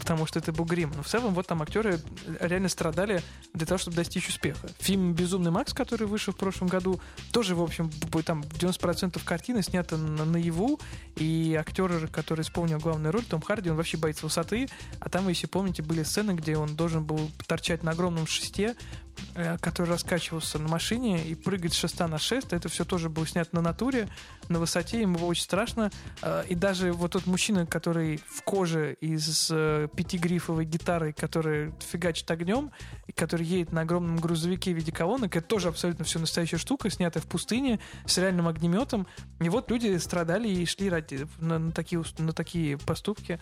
[0.00, 0.92] потому что это был грим.
[0.94, 2.00] Но в целом вот там актеры
[2.40, 3.22] реально страдали
[3.54, 4.68] для того, чтобы достичь успеха.
[4.78, 7.00] Фильм «Безумный Макс», который вышел в прошлом году,
[7.32, 7.90] тоже, в общем,
[8.24, 10.80] там 90% картины снято на наяву,
[11.16, 14.68] и актер, который исполнил главную роль, Том Харди, он вообще боится высоты,
[15.00, 18.76] а там, если помните, были сцены, где он должен был торчать на огромном шесте,
[19.60, 22.52] который раскачивался на машине и прыгать с шеста на шест.
[22.52, 24.08] Это все тоже было снято на натуре,
[24.48, 25.90] на высоте, ему было очень страшно.
[26.22, 32.30] Э, и даже вот тот мужчина, который в коже из э, пятигрифовой гитары, который фигачит
[32.30, 32.70] огнем,
[33.06, 36.90] и который едет на огромном грузовике в виде колонок, это тоже абсолютно все настоящая штука,
[36.90, 39.06] снятая в пустыне, с реальным огнеметом.
[39.40, 43.40] И вот люди страдали и шли ради, на, на, такие, на такие поступки,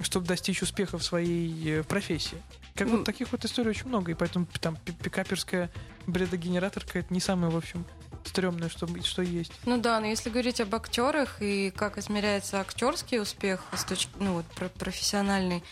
[0.00, 2.38] чтобы достичь успеха в своей профессии.
[2.74, 5.70] Как ну, вот таких вот историй очень много, и поэтому там пикаперская
[6.06, 7.84] бредогенераторка это не самое, в общем,
[8.24, 9.52] стрёмное, что, что есть.
[9.64, 14.34] Ну да, но если говорить об актерах и как измеряется актерский успех, с точки, ну
[14.34, 15.62] вот профессиональный,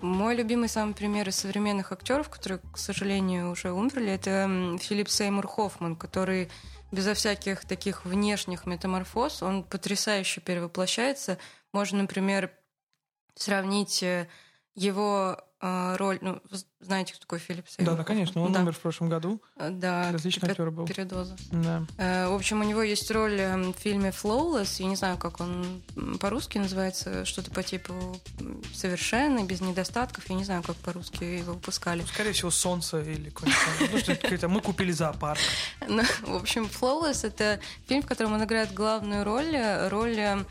[0.00, 5.46] мой любимый самый пример из современных актеров, которые, к сожалению, уже умерли, это Филипп Сеймур
[5.46, 6.48] Хоффман, который
[6.92, 11.38] безо всяких таких внешних метаморфоз, он потрясающе перевоплощается.
[11.72, 12.50] Можно, например,
[13.34, 14.28] сравнить э,
[14.78, 16.40] его э, роль, ну,
[16.80, 17.92] знаете, кто такой Филипп Сеймур?
[17.92, 18.60] Да, да, конечно, он да.
[18.60, 19.42] умер в прошлом году.
[19.56, 20.10] Э, да.
[20.10, 20.86] Отличный актер был.
[20.86, 21.36] Передоза.
[21.50, 21.82] Да.
[21.98, 25.40] Э, в общем, у него есть роль эм, в фильме Flawless, я не знаю, как
[25.40, 25.82] он
[26.20, 27.92] по-русски называется, что-то по типу
[28.72, 32.02] совершенный, без недостатков, я не знаю, как по-русски его выпускали.
[32.02, 35.40] Ну, скорее всего, солнце или какое-то, мы купили зоопарк.
[35.88, 39.56] Ну, в общем, Flawless— это фильм, в котором он играет главную роль,
[39.88, 40.44] роль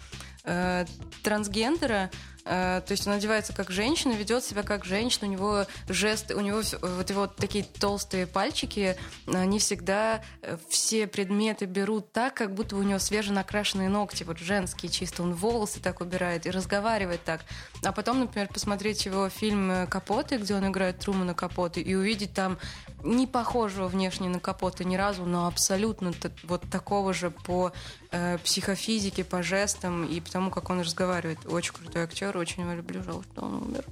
[0.43, 0.85] э,
[1.23, 6.35] трансгендера, Э, то есть он одевается как женщина, ведет себя как женщина, у него жесты,
[6.35, 8.95] у него вот его такие толстые пальчики,
[9.27, 14.91] они всегда э, все предметы берут так, как будто у него свеженакрашенные ногти, вот женские
[14.91, 17.41] чисто, он волосы так убирает и разговаривает так.
[17.83, 22.33] А потом, например, посмотреть его фильм э, «Капоты», где он играет Трумана Капоты, и увидеть
[22.33, 22.57] там
[23.03, 27.71] не похожего внешне на Капота ни разу, но абсолютно вот такого же по
[28.11, 31.39] э, психофизике, по жестам и потому, как он разговаривает.
[31.45, 33.85] Очень крутой актер, очень его люблю, жалко, что он умер.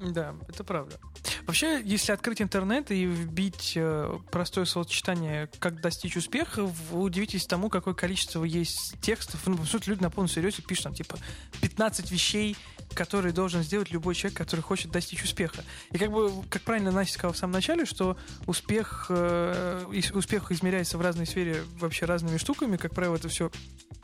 [0.00, 0.98] Да, это правда.
[1.46, 7.68] Вообще, если открыть интернет и вбить э, простое словосочетание «как достичь успеха», вы удивитесь тому,
[7.68, 9.40] какое количество есть текстов.
[9.46, 11.18] Ну, по сути, люди на полном серьезе пишут там, типа,
[11.62, 12.56] 15 вещей,
[12.94, 15.64] которые должен сделать любой человек, который хочет достичь успеха.
[15.90, 18.16] И как бы, как правильно Настя сказала в самом начале, что
[18.46, 22.76] успех, э, успех измеряется в разной сфере вообще разными штуками.
[22.76, 23.50] Как правило, это все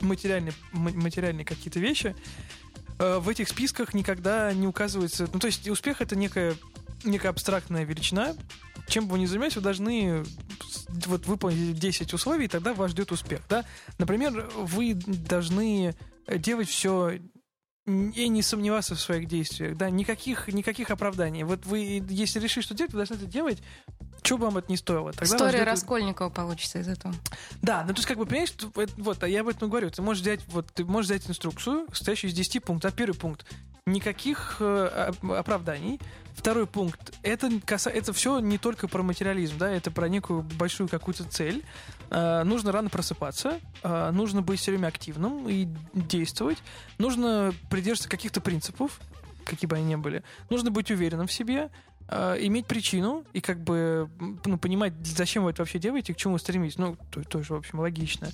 [0.01, 2.15] материальные, материальные какие-то вещи.
[2.99, 5.27] Э, в этих списках никогда не указывается...
[5.31, 6.55] Ну, то есть успех— это некая,
[7.03, 8.35] некая абстрактная величина.
[8.87, 10.23] Чем бы вы ни занимались, вы должны
[11.05, 13.41] вот, выполнить 10 условий, и тогда вас ждет успех.
[13.49, 13.65] Да?
[13.97, 15.95] Например, вы должны
[16.27, 17.19] делать все
[17.85, 21.43] и не сомневаться в своих действиях, да, никаких, никаких оправданий.
[21.43, 23.61] Вот вы, если решили, что делать, вы должны это делать,
[24.25, 25.11] что бы вам это не стоило.
[25.11, 25.67] Тогда История ждет...
[25.67, 27.13] Раскольникова получится из этого.
[27.61, 28.53] Да, ну то есть как бы, понимаешь,
[28.97, 32.31] вот, а я об этом говорю, ты можешь взять, вот, ты можешь взять инструкцию, состоящую
[32.31, 32.93] из 10 пунктов.
[32.93, 33.45] А первый пункт,
[33.85, 35.99] никаких э, оправданий.
[36.33, 37.89] Второй пункт, это, каса...
[37.89, 41.63] это все не только про материализм, да, это про некую большую какую-то цель.
[42.09, 46.57] Э, нужно рано просыпаться, э, нужно быть все время активным и действовать,
[46.97, 48.99] нужно придерживаться каких-то принципов,
[49.45, 50.23] какие бы они ни были.
[50.49, 51.69] Нужно быть уверенным в себе,
[52.07, 54.09] э, иметь причину и как бы
[54.45, 56.77] ну, понимать, зачем вы это вообще делаете, к чему стремитесь.
[56.77, 58.29] Ну, то, тоже, в общем, логично.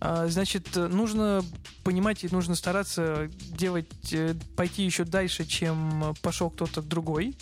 [0.00, 1.42] Э, значит, нужно
[1.84, 7.36] понимать, и нужно стараться делать, э, пойти еще дальше, чем пошел кто-то другой.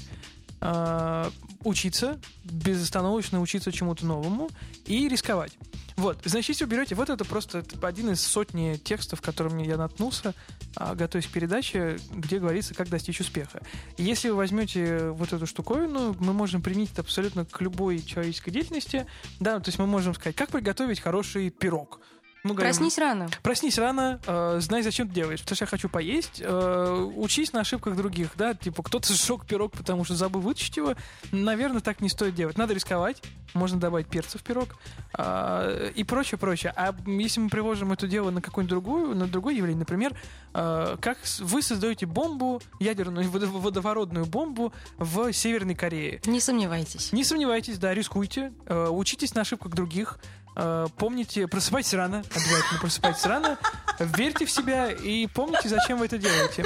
[0.60, 1.30] Э,
[1.64, 4.48] учиться, безостановочно учиться чему-то новому
[4.86, 5.52] и рисковать.
[5.96, 10.34] Вот, значит, если вы берете, вот это просто один из сотни текстов, которыми я наткнулся,
[10.76, 13.60] а, готовясь к передаче, где говорится, как достичь успеха.
[13.98, 19.06] Если вы возьмете вот эту штуковину, мы можем применить это абсолютно к любой человеческой деятельности.
[19.40, 22.00] Да, то есть мы можем сказать, как приготовить хороший пирог
[22.48, 23.28] ну, говорим, проснись рано.
[23.42, 25.40] Проснись рано, э, знай, зачем ты делаешь.
[25.40, 26.40] Потому что я хочу поесть.
[26.44, 28.54] Э, учись на ошибках других, да.
[28.54, 30.94] Типа, кто-то сжег пирог, потому что забыл вытащить его.
[31.32, 32.58] Наверное, так не стоит делать.
[32.58, 33.22] Надо рисковать.
[33.54, 34.76] Можно добавить перца в пирог.
[35.16, 36.72] Э, и прочее, прочее.
[36.76, 40.14] А если мы привожим это дело на какую-нибудь другую, на другое явление, например,
[40.54, 46.20] э, как вы создаете бомбу, ядерную водовородную бомбу в Северной Корее.
[46.26, 47.12] Не сомневайтесь.
[47.12, 48.52] Не сомневайтесь, да, рискуйте.
[48.66, 50.18] Э, учитесь на ошибках других.
[50.60, 53.58] Э, помните, просыпайтесь рано, обязательно просыпайтесь рано,
[54.00, 56.64] верьте в себя и помните, зачем вы это делаете.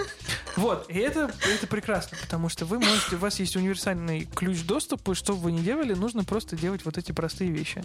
[0.57, 5.15] Вот, и это, это прекрасно, потому что вы можете, у вас есть универсальный ключ доступа,
[5.15, 7.85] что бы вы ни делали, нужно просто делать вот эти простые вещи.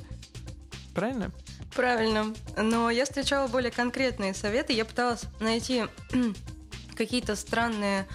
[0.95, 1.31] Правильно?
[1.75, 2.33] Правильно.
[2.55, 4.73] Но я встречала более конкретные советы.
[4.73, 5.85] Я пыталась найти
[6.95, 8.07] какие-то странные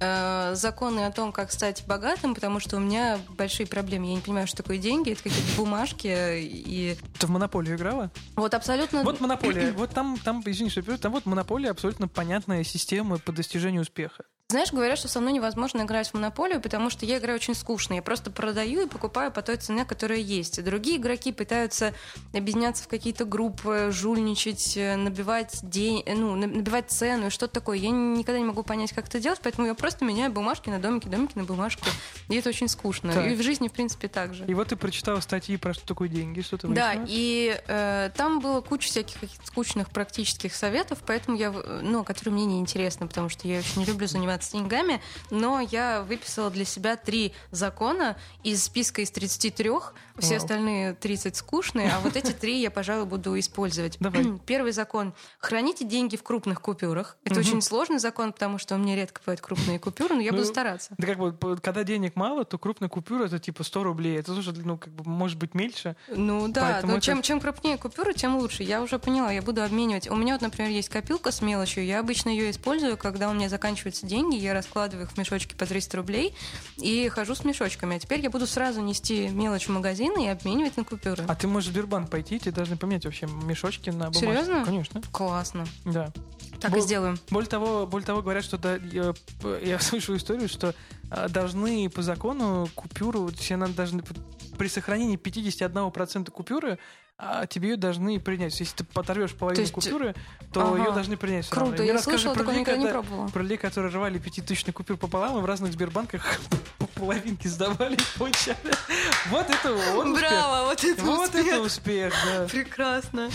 [0.00, 4.06] э, законы о том, как стать богатым, потому что у меня большие проблемы.
[4.06, 6.96] Я не понимаю, что такое деньги, это какие-то бумажки и...
[7.18, 8.10] Ты в монополию играла?
[8.36, 9.02] Вот абсолютно...
[9.02, 9.72] Вот монополия.
[9.76, 14.24] вот там, там, извини, что там вот монополия абсолютно понятная система по достижению успеха.
[14.50, 17.94] Знаешь, говорят, что со мной невозможно играть в монополию, потому что я играю очень скучно.
[17.94, 20.60] Я просто продаю и покупаю по той цене, которая есть.
[20.64, 21.94] Другие игроки пытаются
[22.32, 27.76] объединяться в какие-то группы, жульничать, э, набивать день, э, ну, набивать цену и что-то такое.
[27.76, 31.06] Я никогда не могу понять, как это делать, поэтому я просто меняю бумажки на домики,
[31.06, 31.86] домики на бумажку.
[32.28, 33.12] И это очень скучно.
[33.12, 33.28] Так.
[33.28, 34.46] И в жизни, в принципе, так же.
[34.46, 38.40] И вот ты прочитала статьи про что такое деньги, что ты Да, и э, там
[38.40, 43.46] было куча всяких скучных практических советов, поэтому я, ну, которые мне не интересны, потому что
[43.46, 48.64] я очень не люблю заниматься с деньгами, но я выписала для себя три закона из
[48.64, 49.70] списка из 33,
[50.20, 50.38] все Вау.
[50.38, 53.96] остальные 30 скучные, а вот эти три я, пожалуй, буду использовать.
[54.00, 54.24] Давай.
[54.46, 55.14] Первый закон.
[55.38, 57.16] Храните деньги в крупных купюрах.
[57.24, 57.40] Это угу.
[57.40, 60.48] очень сложный закон, потому что у меня редко бывают крупные купюры, но я ну, буду
[60.48, 60.94] стараться.
[60.98, 64.18] Да как бы, когда денег мало, то крупная купюра это типа 100 рублей.
[64.18, 65.96] Это тоже, ну, как бы, может быть меньше.
[66.08, 67.00] Ну да, но это...
[67.00, 68.62] чем, чем крупнее купюра, тем лучше.
[68.62, 70.10] Я уже поняла, я буду обменивать.
[70.10, 71.84] У меня вот, например, есть копилка с мелочью.
[71.84, 75.66] Я обычно ее использую, когда у меня заканчиваются деньги, я раскладываю их в мешочки по
[75.66, 76.34] 300 рублей
[76.76, 77.96] и хожу с мешочками.
[77.96, 81.24] А теперь я буду сразу нести мелочь в магазин и обменивать на купюры.
[81.28, 84.20] А ты можешь в Сбербанк пойти, тебе должны поменять вообще мешочки на бумажку.
[84.20, 84.64] Серьезно?
[84.64, 85.02] Конечно.
[85.12, 85.66] Классно.
[85.84, 86.12] Да.
[86.60, 87.18] Так Бо- и сделаем.
[87.30, 89.14] Более того, более того, говорят, что да, я,
[89.62, 90.74] я слышал историю, что
[91.10, 94.02] а, должны по закону купюру, все надо должны
[94.58, 96.78] при сохранении 51% купюры
[97.22, 98.58] а тебе ее должны принять.
[98.58, 99.72] Если ты поторвешь половину то есть...
[99.72, 100.14] купюры,
[100.52, 100.78] то ага.
[100.78, 101.48] ее должны принять.
[101.48, 103.28] Круто, я слышала, про людей, не пробовала.
[103.28, 106.40] Про людей, которые рвали пятитысячный купюр пополам, и в разных Сбербанках
[106.78, 108.56] по половинке сдавали и получали.
[109.28, 111.46] Вот это вот Браво, вот это вот успех.
[111.46, 112.46] это успех, да.
[112.48, 113.30] Прекрасно.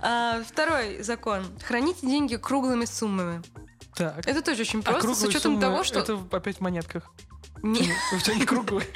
[0.00, 1.44] А, второй закон.
[1.62, 3.42] Храните деньги круглыми суммами.
[3.94, 4.26] Так.
[4.26, 6.00] Это тоже очень а просто, а с учетом того, что...
[6.00, 7.10] Это опять в монетках.
[7.62, 7.86] Нет.
[8.14, 8.86] У тебя не круглые.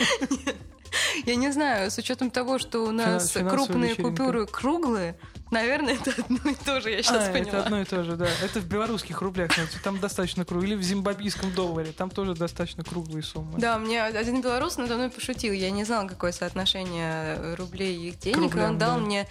[1.26, 4.02] Я не знаю, с учетом того, что у нас крупные вечеринка.
[4.02, 5.16] купюры круглые,
[5.50, 7.48] наверное, это одно и то же, я сейчас а, поняла.
[7.48, 8.28] это одно и то же, да.
[8.42, 9.50] Это в белорусских рублях,
[9.82, 10.72] там достаточно круглые.
[10.72, 13.58] Или в зимбабвийском долларе, там тоже достаточно круглые суммы.
[13.58, 15.52] Да, мне один белорус надо мной пошутил.
[15.52, 19.26] Я не знала, какое соотношение рублей и их денег, и он дал мне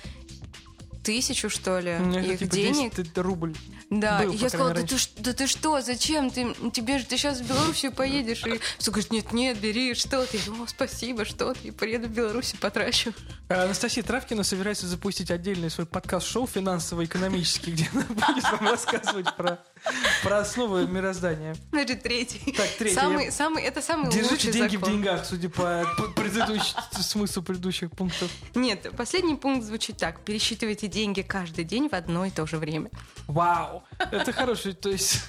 [1.09, 2.95] тысячу, что ли, ну, их типа денег.
[2.95, 3.55] 10 рубль.
[3.89, 6.29] Да, Был, и я сказала, да ты, да ты что, зачем?
[6.29, 8.45] Ты, тебе же ты сейчас в Белоруссию поедешь.
[8.45, 10.37] И все говорит, нет, нет, бери, что ты?
[10.37, 13.11] Я спасибо, что ты, приеду в Беларусь потрачу.
[13.47, 19.57] Анастасия Травкина собирается запустить отдельный свой подкаст-шоу финансово-экономический, где она будет вам рассказывать про
[20.23, 21.55] про основы мироздания.
[21.71, 22.51] Значит, третий.
[22.51, 22.95] Так, третий.
[22.95, 23.31] Самый, я...
[23.31, 24.89] самый, это самый Держите лучший деньги закон.
[24.89, 26.73] в деньгах, судя по предыдущ...
[26.99, 28.29] смыслу предыдущих пунктов.
[28.55, 30.19] Нет, последний пункт звучит так.
[30.21, 32.89] Пересчитывайте деньги каждый день в одно и то же время.
[33.27, 33.83] Вау!
[33.97, 35.21] Это хороший, то есть...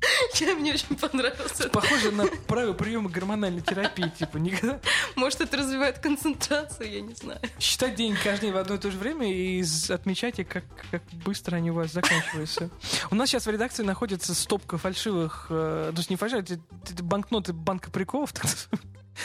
[0.34, 1.68] Чем мне очень понравился.
[1.70, 4.80] Похоже на правила приема гормональной терапии, типа, никогда.
[5.16, 7.40] Может, это развивает концентрацию, я не знаю.
[7.58, 11.56] Считать деньги каждый день в одно и то же время и отмечайте, как, как быстро
[11.56, 12.70] они у вас заканчиваются.
[13.10, 17.52] У нас сейчас в редакции находится стопка фальшивых, э, то есть не фальшивых, это, банкноты
[17.52, 18.32] банка приколов,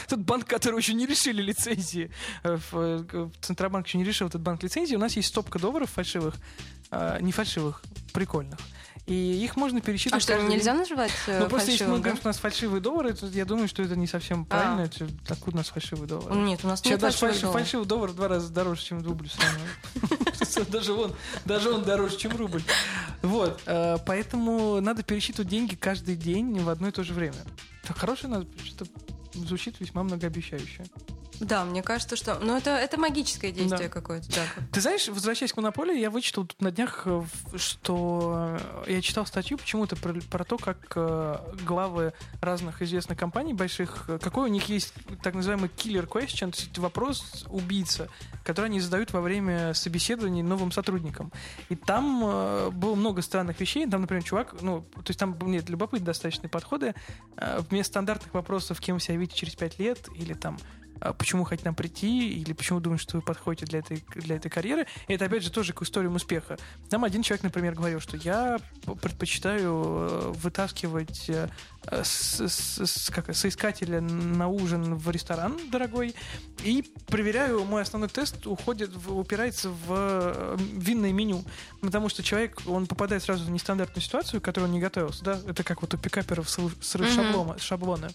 [0.09, 2.11] Тот банк, который еще не решили лицензии.
[2.43, 4.95] Э, э, Центробанк еще не решил этот банк лицензии.
[4.95, 6.36] У нас есть стопка долларов фальшивых,
[7.21, 8.59] не фальшивых, прикольных.
[9.06, 10.24] И их можно пересчитывать.
[10.24, 13.14] А что, нельзя называть э, Ну, просто если мы говорим, что у нас фальшивые доллары,
[13.14, 14.89] то я думаю, что это не совсем правильно.
[14.99, 15.34] А.
[15.34, 16.36] Откуда у нас фальшивые доллары?
[16.36, 17.62] Нет, у нас нет фальшивых долларов.
[17.62, 19.30] Фальшивый доллар в два раза дороже, чем рубль.
[20.70, 22.62] Даже он, даже он дороже, чем рубль.
[23.22, 27.36] Вот, э, поэтому надо пересчитывать деньги каждый день в одно и то же время.
[27.84, 28.86] Это хорошее надо, что
[29.34, 30.86] звучит весьма многообещающе.
[31.39, 32.39] Да, мне кажется, что...
[32.39, 33.93] Ну, это, это магическое действие да.
[33.93, 34.45] какое-то, да.
[34.71, 37.23] Ты знаешь, возвращаясь к монополии, я вычитал тут на днях, э,
[37.55, 38.57] что
[38.88, 44.19] я читал статью почему-то про, про то, как э, главы разных известных компаний больших, э,
[44.19, 48.09] какой у них есть так называемый killer question, то есть вопрос убийца,
[48.43, 51.31] который они задают во время собеседований новым сотрудникам.
[51.69, 52.21] И там
[52.71, 53.88] было много странных вещей.
[53.88, 56.93] Там, например, чувак, ну, то есть там нет любопытные достаточные подходы.
[57.69, 60.57] Вместо стандартных вопросов, кем себя видите через пять лет, или там
[61.12, 64.88] почему хотите нам прийти, или почему думаете, что вы подходите для этой, для этой карьеры.
[65.08, 66.58] И это, опять же, тоже к историям успеха.
[66.89, 68.60] Там один человек, например, говорил, что я
[69.01, 71.49] предпочитаю э, вытаскивать э,
[72.04, 76.16] с, с, с, как, соискателя на ужин в ресторан дорогой
[76.64, 81.43] и проверяю, мой основной тест уходит, упирается в э, винное меню,
[81.82, 85.39] потому что человек, он попадает сразу в нестандартную ситуацию, к которой он не готовился, да,
[85.47, 87.16] это как вот у пикаперов срыв mm-hmm.
[87.16, 88.10] шаблона, шаблона.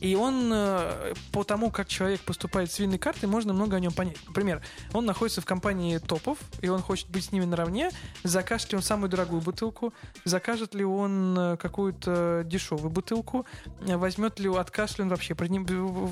[0.00, 3.92] И он, э, по тому, как человек поступает с винной картой, можно много о нем
[3.92, 4.16] понять.
[4.26, 7.90] Например, он находится в компании топов, и он хочет быть с ними наравне.
[8.24, 9.92] Закажет ли он самую дорогую бутылку?
[10.24, 13.46] Закажет ли он э, какую-то дешевую бутылку?
[13.80, 15.34] Возьмет ли, откажет ли он вообще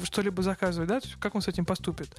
[0.04, 0.88] что-либо заказывать?
[0.88, 1.00] Да?
[1.18, 2.14] Как он с этим поступит?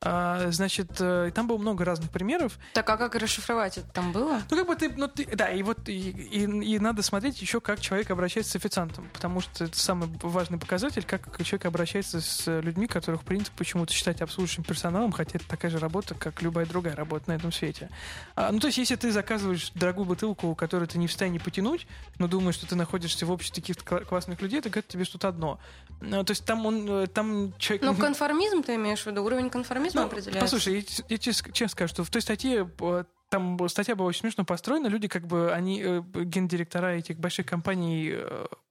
[0.00, 2.58] А, значит, э, там было много разных примеров.
[2.74, 4.42] Так, а как расшифровать это там было?
[4.50, 7.60] Ну, как бы ты, ну, ты да, и вот и, и, и надо смотреть еще,
[7.60, 12.46] как человек обращается с официантом, потому что это самый важный показатель, как человек обращается с
[12.60, 16.94] людьми, которых, принципе, почему-то считать обслуживающим персоналом, хотя это такая же работа, как любая другая
[16.94, 17.90] работа на этом свете.
[18.36, 21.86] А, ну, то есть, если ты заказываешь дорогую бутылку, которую ты не в состоянии потянуть,
[22.18, 25.58] но думаешь, что ты находишься в обществе каких-то классных людей, так это тебе что-то одно.
[26.00, 27.82] Ну, то есть, там он, э, там человек...
[27.82, 29.24] Ну, конформизм ты имеешь в виду?
[29.24, 30.40] Уровень конформизма ну, определяется?
[30.40, 34.44] Послушай, я, я честно скажу, что в той статье э, там статья была очень смешно
[34.44, 34.86] построена.
[34.88, 38.12] Люди, как бы, они, э, гендиректора этих больших компаний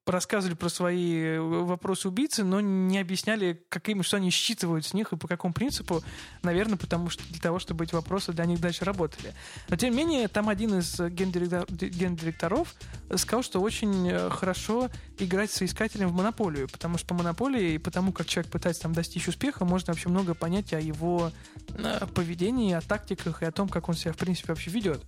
[0.06, 5.14] рассказывали про свои э, вопросы убийцы, но не объясняли, какими, что они считывают с них
[5.14, 6.04] и по какому принципу.
[6.42, 9.34] Наверное, потому что для того, чтобы эти вопросы для них дальше работали.
[9.70, 12.76] Но, тем не менее, там один из гендиректор, гендиректоров
[13.16, 14.90] сказал, что очень э, хорошо
[15.20, 18.94] играть с соискателем в монополию, потому что по монополии и потому, как человек пытается там
[18.94, 21.32] достичь успеха, можно вообще много понять о его
[21.70, 25.04] э, поведении, о тактиках и о том, как он себя, в принципе, вообще ведет.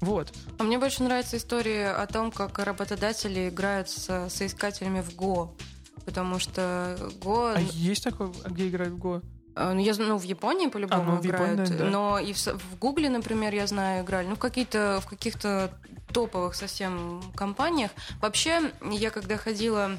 [0.00, 0.32] Вот.
[0.58, 5.54] А мне больше нравится история о том, как работодатели играют с соискателями в Го.
[6.04, 7.54] Потому что Го...
[7.54, 9.22] А есть такое, где играют в Го?
[9.56, 11.60] А, ну, я ну, в Японии по-любому а, ну, играют.
[11.60, 11.84] Японии, да.
[11.84, 14.26] Но и в, в Гугле, например, я знаю, играли.
[14.26, 15.72] Ну, в, какие-то, в каких-то
[16.12, 17.90] топовых совсем компаниях.
[18.20, 19.92] Вообще, я когда ходила...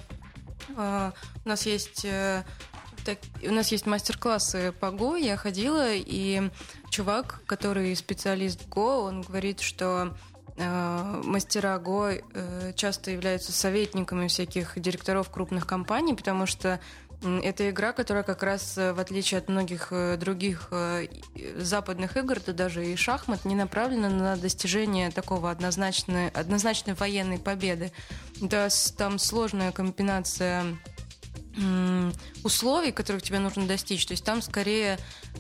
[0.69, 2.43] Uh, у нас есть uh,
[3.05, 6.49] так, у нас есть мастер-классы по Го, я ходила, и
[6.95, 10.15] чувак, который специалист в Го, он говорит, что
[10.55, 16.79] э, мастера Го э, часто являются советниками всяких директоров крупных компаний, потому что
[17.21, 21.07] это игра, которая как раз, э, в отличие от многих э, других э,
[21.57, 27.91] западных игр, да даже и шахмат, не направлена на достижение такого однозначной, однозначной военной победы.
[28.39, 30.77] Да, там сложная комбинация
[32.43, 34.05] условий, которых тебе нужно достичь.
[34.05, 34.99] То есть там скорее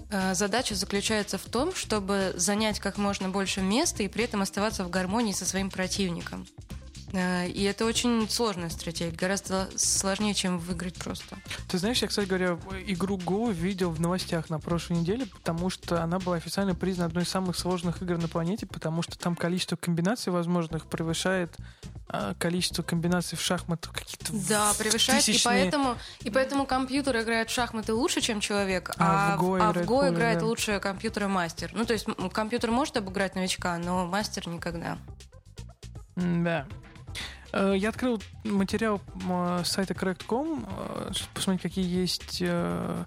[0.09, 4.83] э, задача заключается в том, чтобы занять как можно больше места и при этом оставаться
[4.83, 6.47] в гармонии со своим противником.
[7.13, 11.37] Э, и это очень сложная стратегия, гораздо сложнее, чем выиграть просто.
[11.67, 16.03] Ты знаешь, я, кстати говоря, игру Go видел в новостях на прошлой неделе, потому что
[16.03, 19.75] она была официально признана одной из самых сложных игр на планете, потому что там количество
[19.75, 21.55] комбинаций возможных превышает
[22.07, 25.39] а, количество комбинаций в шахматах какие-то Да, превышает, тысячные...
[25.39, 29.55] и поэтому, и поэтому компьютер играет в шахматы лучше, чем человек, а, а в Go,
[29.55, 30.45] а играет, в Go играет да.
[30.45, 31.71] лучше компьютер мастер.
[31.73, 34.97] Ну, то есть компьютер может обыграть новичка, но мастер никогда.
[36.15, 36.65] Да.
[37.55, 39.01] Э, я открыл материал
[39.63, 43.03] сайта Correct.com, э, чтобы посмотреть, какие есть э,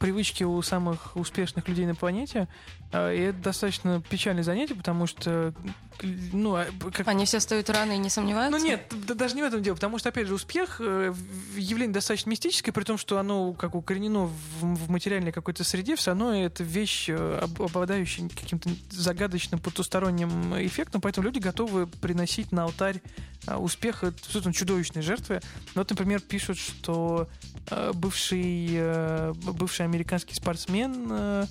[0.00, 2.48] привычки у самых успешных людей на планете.
[2.92, 2.96] И
[3.30, 5.54] это достаточно печальное занятие, потому что
[6.02, 7.08] ну, а, как...
[7.08, 8.58] Они все стоят рано и не сомневаются?
[8.58, 12.28] Ну нет, да, даже не в этом дело, потому что, опять же, успех явление достаточно
[12.28, 16.64] мистическое, при том, что оно как укоренено в, в материальной какой-то среде, все равно это
[16.64, 23.00] вещь, обладающая каким-то загадочным потусторонним эффектом, поэтому люди готовы приносить на алтарь
[23.48, 25.40] успеха абсолютно чудовищные жертвы.
[25.74, 27.28] Ну, вот, например, пишут, что
[27.70, 31.46] э, бывший, э, бывший американский спортсмен, э,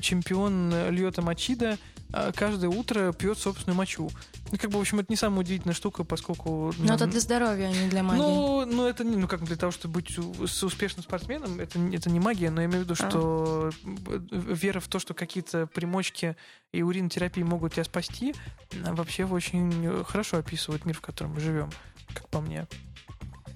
[0.00, 1.78] чемпион Льота Мачида,
[2.34, 4.10] каждое утро пьет собственную мочу.
[4.52, 6.72] Ну, как бы, в общем, это не самая удивительная штука, поскольку...
[6.78, 8.20] Но это для здоровья, а не для магии.
[8.20, 12.10] Ну, ну это не, ну как для того, чтобы быть с успешным спортсменом, это, это
[12.10, 13.08] не магия, но я имею в виду, А.
[13.10, 16.36] что э, вера в то, что какие-то примочки
[16.72, 18.34] и уринотерапии могут тебя спасти,
[18.84, 21.70] а, вообще очень хорошо описывает мир, в котором мы живем,
[22.14, 22.66] как по мне.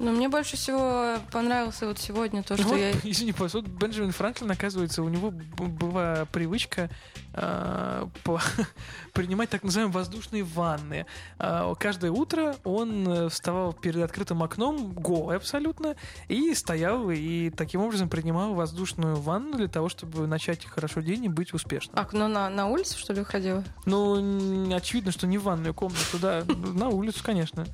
[0.01, 2.91] Но мне больше всего понравился вот сегодня то, что Вот, я...
[3.05, 6.89] Извини, пожалуйста, вот Бенджамин Франклин, оказывается, у него была привычка
[7.35, 8.41] а, по-
[9.13, 11.05] принимать так называемые воздушные ванны.
[11.39, 15.97] А, каждое утро он э, вставал перед открытым окном, голый абсолютно,
[16.29, 21.29] и стоял, и таким образом принимал воздушную ванну для того, чтобы начать хорошо день и
[21.29, 21.95] быть успешным.
[21.99, 23.63] А, ну на, на улицу, что ли, ходила?
[23.85, 27.67] Ну, очевидно, что не в ванную комнату, да, на улицу, конечно.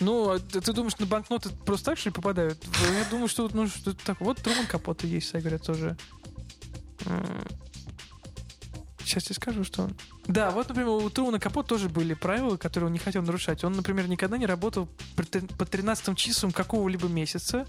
[0.00, 2.64] Ну, а ты думаешь, на банкноты просто так, ли, попадают?
[2.82, 4.20] Я думаю, что, ну, что так.
[4.20, 5.96] Вот Труман Капота есть, я говорю, тоже.
[9.04, 9.96] Сейчас я скажу, что он...
[10.26, 13.62] Да, вот, например, у Трумана Капота тоже были правила, которые он не хотел нарушать.
[13.62, 17.66] Он, например, никогда не работал по 13 числам какого-либо месяца,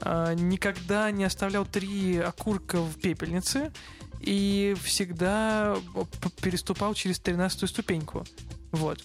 [0.00, 3.72] а, никогда не оставлял три окурка в пепельнице
[4.20, 5.76] и всегда
[6.40, 8.24] переступал через 13 ступеньку.
[8.72, 9.00] Вот.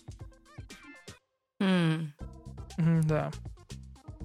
[1.60, 2.14] М.
[2.78, 3.32] Да.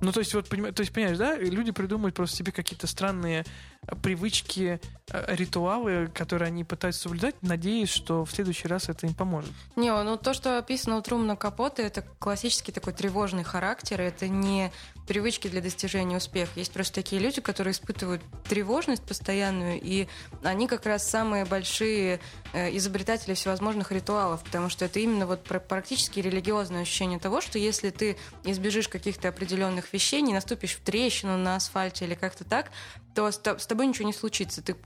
[0.00, 3.44] Ну, то есть, вот, то есть, понимаешь, да, люди придумывают просто себе какие-то странные
[3.86, 4.80] э, привычки,
[5.10, 9.50] э, ритуалы, которые они пытаются соблюдать, надеясь, что в следующий раз это им поможет.
[9.76, 14.72] Не, ну то, что описано у Трумана Капота, это классический такой тревожный характер, это не
[15.10, 16.52] привычки для достижения успеха.
[16.54, 20.06] Есть просто такие люди, которые испытывают тревожность постоянную, и
[20.44, 22.20] они как раз самые большие
[22.52, 27.58] э, изобретатели всевозможных ритуалов, потому что это именно вот пр- практически религиозное ощущение того, что
[27.58, 32.70] если ты избежишь каких-то определенных вещей, не наступишь в трещину на асфальте или как-то так,
[33.12, 34.62] то с, то- с тобой ничего не случится.
[34.62, 34.76] Ты,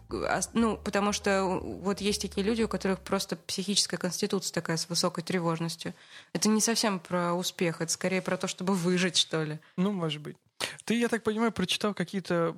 [0.55, 5.23] ну, потому что вот есть такие люди, у которых просто психическая конституция такая с высокой
[5.23, 5.93] тревожностью.
[6.33, 9.59] Это не совсем про успех, это скорее про то, чтобы выжить, что ли.
[9.77, 10.37] Ну, может быть.
[10.85, 12.57] Ты, я так понимаю, прочитал какие-то...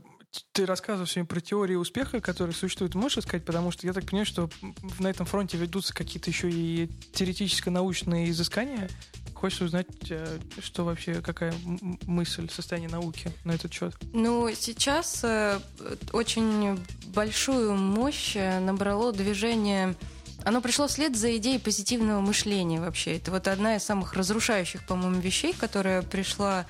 [0.53, 2.95] Ты рассказывал сегодня про теории успеха, которые существуют.
[2.95, 3.45] Можешь сказать?
[3.45, 4.51] Потому что я так понимаю, что
[4.99, 8.91] на этом фронте ведутся какие-то еще и теоретическо-научные изыскания.
[9.35, 11.55] Хочешь узнать, э, что вообще, какая
[12.07, 13.95] мысль, состояние науки на этот счет?
[14.13, 15.59] Ну, сейчас э,
[16.13, 19.95] очень большую мощь э, набрало движение...
[20.45, 23.17] Оно пришло вслед за идеей позитивного мышления вообще.
[23.17, 26.67] Это вот одна из самых разрушающих, по-моему, вещей, которая пришла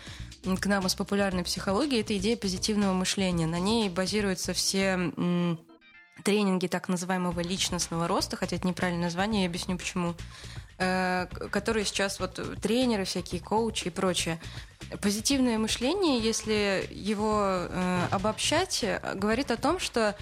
[0.55, 3.47] к нам из популярной психологии, это идея позитивного мышления.
[3.47, 5.13] На ней базируются все
[6.23, 10.15] тренинги так называемого личностного роста, хотя это неправильное название, я объясню почему,
[10.79, 14.39] э, которые сейчас вот тренеры, всякие коучи и прочее.
[15.01, 20.17] Позитивное мышление, если его э, обобщать, э, говорит о том, что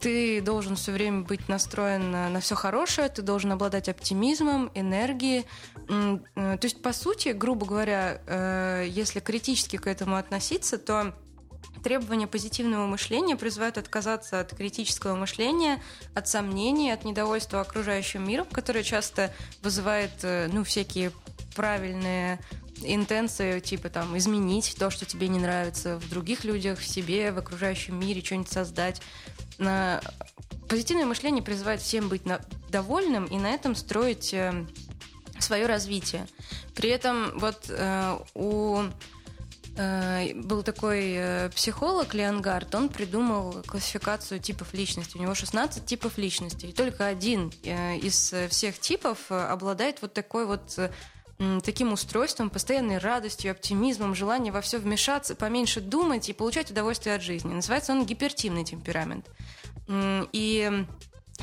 [0.00, 5.46] ты должен все время быть настроен на, на все хорошее, ты должен обладать оптимизмом, энергией.
[5.88, 11.14] Э, То есть, по сути, грубо говоря, э, если критически к этому относиться, то
[11.82, 15.80] требования позитивного мышления призывают отказаться от критического мышления,
[16.14, 21.12] от сомнений, от недовольства окружающим миром, которое часто вызывает э, ну, всякие
[21.54, 22.40] правильные
[22.82, 27.38] интенции, типа там изменить то, что тебе не нравится в других людях, в себе, в
[27.38, 29.02] окружающем мире, что-нибудь создать.
[29.58, 30.00] На...
[30.68, 34.34] Позитивное мышление призывает всем быть на- довольным и на этом строить
[35.38, 36.26] свое развитие.
[36.74, 38.82] При этом вот э, у
[39.78, 45.18] Э, был такой э, психолог Леонгард, он придумал классификацию типов личности.
[45.18, 46.66] У него 16 типов личности.
[46.66, 50.90] И только один э, из э, всех типов э, обладает вот такой вот э,
[51.62, 57.22] таким устройством, постоянной радостью, оптимизмом, желанием во все вмешаться, поменьше думать и получать удовольствие от
[57.22, 57.52] жизни.
[57.52, 59.26] Называется он гипертимный темперамент.
[59.88, 60.86] И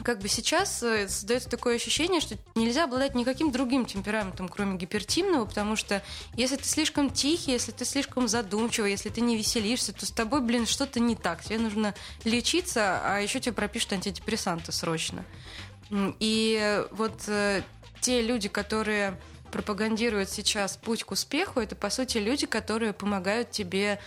[0.01, 5.45] как бы сейчас э, создается такое ощущение, что нельзя обладать никаким другим темпераментом, кроме гипертимного,
[5.45, 6.01] потому что
[6.35, 10.41] если ты слишком тихий, если ты слишком задумчивый, если ты не веселишься, то с тобой,
[10.41, 11.43] блин, что-то не так.
[11.43, 15.23] Тебе нужно лечиться, а еще тебе пропишут антидепрессанты срочно.
[15.91, 17.61] И вот э,
[18.01, 19.19] те люди, которые
[19.53, 23.99] пропагандируют сейчас путь к успеху, это, по сути, люди, которые помогают тебе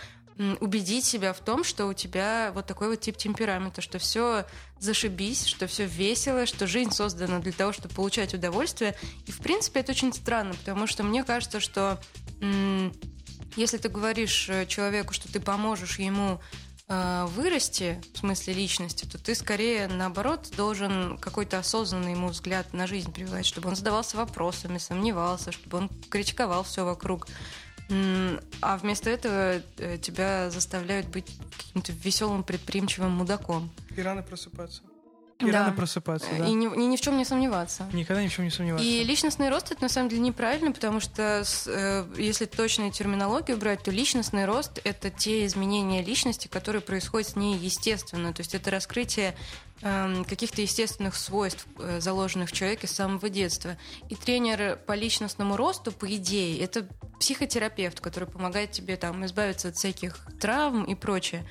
[0.59, 4.45] убедить себя в том, что у тебя вот такой вот тип темперамента, что все
[4.77, 8.95] зашибись, что все весело, что жизнь создана для того, чтобы получать удовольствие.
[9.25, 11.99] И, в принципе, это очень странно, потому что мне кажется, что
[13.55, 16.39] если ты говоришь э, человеку, что ты поможешь ему
[16.87, 23.11] вырасти, в смысле личности, то ты скорее, наоборот, должен какой-то осознанный ему взгляд на жизнь
[23.11, 27.27] прививать, чтобы он задавался вопросами, сомневался, чтобы он критиковал все вокруг.
[27.89, 33.71] А вместо этого э, тебя заставляют быть каким-то веселым, предприимчивым мудаком.
[33.95, 34.81] И рано просыпаться.
[35.39, 35.65] И Да.
[35.65, 36.47] рано просыпаться, да?
[36.47, 37.87] И ни, ни, ни в чем не сомневаться.
[37.93, 38.83] Никогда ни в чем не сомневаться.
[38.85, 43.55] И личностный рост это на самом деле неправильно, потому что с, э, если точную терминологию
[43.57, 48.33] брать, то личностный рост это те изменения личности, которые происходят с ней естественно.
[48.33, 49.35] То есть это раскрытие
[49.83, 53.77] эм, каких-то естественных свойств, э, заложенных в человеке с самого детства.
[54.09, 56.87] И тренер по личностному росту, по идее, это
[57.19, 61.45] психотерапевт, который помогает тебе там избавиться от всяких травм и прочее.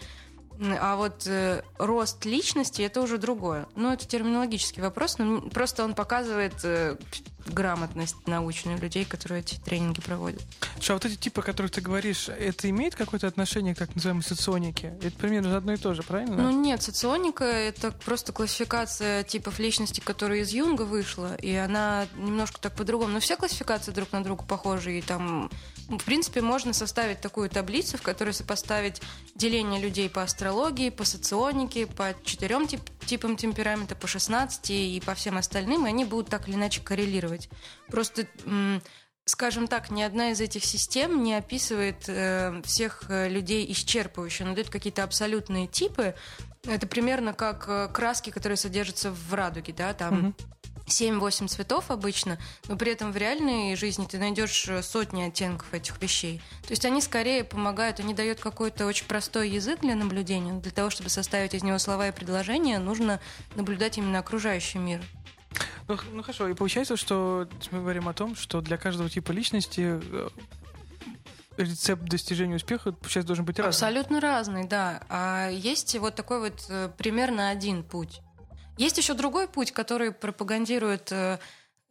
[0.80, 3.66] А вот э, рост личности это уже другое.
[3.74, 6.96] Ну, это терминологический вопрос, но просто он показывает э,
[7.52, 10.42] грамотность научную людей, которые эти тренинги проводят.
[10.74, 13.94] Слушай, а вот эти типы, о которых ты говоришь, это имеет какое-то отношение к так
[13.94, 14.94] называемой соционике?
[15.02, 16.36] Это примерно одно и то же, правильно?
[16.36, 22.60] Ну нет, соционика— это просто классификация типов личности, которая из Юнга вышла, и она немножко
[22.60, 23.12] так по-другому.
[23.12, 25.50] Но все классификации друг на друга похожи, и там,
[25.88, 29.00] в принципе, можно составить такую таблицу, в которой сопоставить
[29.34, 35.14] деление людей по астрологии, по соционике, по четырем тип- типам темперамента, по 16 и по
[35.14, 37.48] всем остальным, и они будут так или иначе коррелировать.
[37.88, 38.26] Просто
[39.26, 44.44] скажем так, ни одна из этих систем не описывает э, всех э, людей исчерпывающе.
[44.44, 46.14] Она дает какие-то абсолютные типы.
[46.64, 50.14] Это примерно как э, краски, которые содержатся в радуге, да, там.
[50.14, 50.34] Мгм.
[50.86, 56.00] 7-8 цветов обычно, но при этом в реальной жизни ты найдешь э, сотни оттенков этих
[56.00, 56.40] вещей.
[56.62, 60.52] То есть они скорее помогают, они дают какой-то очень простой язык для наблюдения.
[60.54, 63.20] Для того, чтобы составить из него слова и предложения, нужно
[63.54, 65.02] наблюдать именно окружающий мир.
[65.88, 70.00] Ну, ну хорошо, и получается, что мы говорим о том, что для каждого типа личности
[70.00, 70.28] э,
[71.56, 73.70] рецепт достижения успеха сейчас должен быть разный.
[73.70, 75.02] Абсолютно разный, да.
[75.08, 78.20] А есть вот такой вот э, примерно один путь.
[78.76, 81.38] Есть еще другой путь, который пропагандирует э,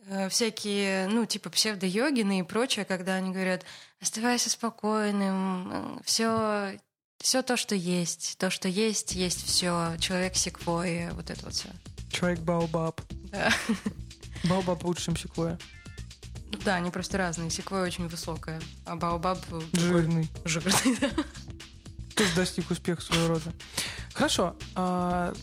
[0.07, 3.63] э, всякие, ну, типа псевдо-йогины и прочее, когда они говорят,
[3.99, 6.77] оставайся спокойным, все,
[7.19, 11.69] все то, что есть, то, что есть, есть все, человек секвойя, вот это вот все.
[12.11, 13.01] Человек Баобаб.
[13.31, 13.51] Да.
[14.43, 15.57] Баобаб лучше, чем секвоя.
[16.63, 17.49] да, они просто разные.
[17.49, 20.29] Секвойя очень высокая, а Баобаб э, Жирный.
[20.45, 20.97] жирный.
[21.01, 21.09] да.
[22.15, 23.51] Тоже достиг успеха своего рода.
[24.13, 24.55] Хорошо.
[24.75, 25.33] а,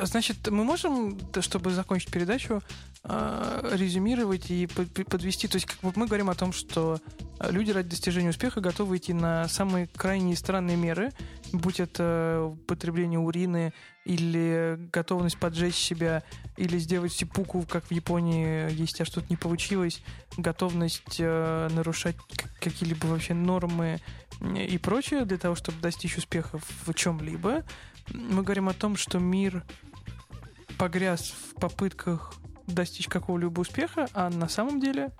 [0.00, 2.62] значит, мы можем, чтобы закончить передачу,
[3.06, 5.46] а, резюмировать и под- под- подвести.
[5.46, 6.98] То есть, как бы мы говорим о том, что
[7.38, 11.12] а, люди ради достижения успеха готовы идти на самые крайние странные меры,
[11.52, 13.72] будь это употребление урины
[14.04, 16.22] или готовность поджечь себя,
[16.56, 20.02] или сделать сипуку, как в Японии, если а что-то не получилось,
[20.36, 22.16] готовность э, нарушать
[22.60, 24.00] какие-либо вообще нормы
[24.40, 27.64] и прочее для того, чтобы достичь успеха в чем-либо.
[28.12, 29.64] Мы говорим о том, что мир
[30.78, 32.34] погряз в попытках
[32.66, 35.12] достичь какого-либо успеха, а на самом деле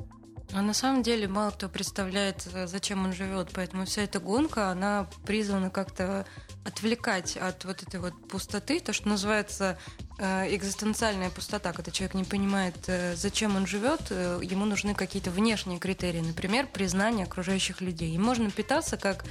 [0.52, 4.70] А на самом деле мало кто представляет, э, зачем он живет, поэтому вся эта гонка,
[4.70, 6.26] она призвана как-то
[6.64, 9.78] отвлекать от вот этой вот пустоты, то, что называется
[10.18, 15.78] э, экзистенциальная пустота, когда человек не понимает, э, зачем он живет, ему нужны какие-то внешние
[15.78, 18.14] критерии, например, признание окружающих людей.
[18.14, 19.24] И можно питаться как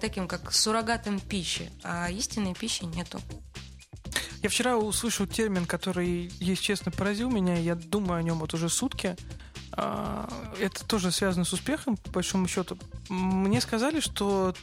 [0.00, 3.20] таким, как суррогатом пищи, а истинной пищи нету.
[4.42, 7.56] Я вчера услышал термин, который, если честно, поразил меня.
[7.56, 9.16] Я думаю о нем вот уже сутки.
[9.72, 10.28] А,
[10.58, 12.78] Это тоже связано с успехом, по большому счету.
[13.08, 14.54] Мне сказали, что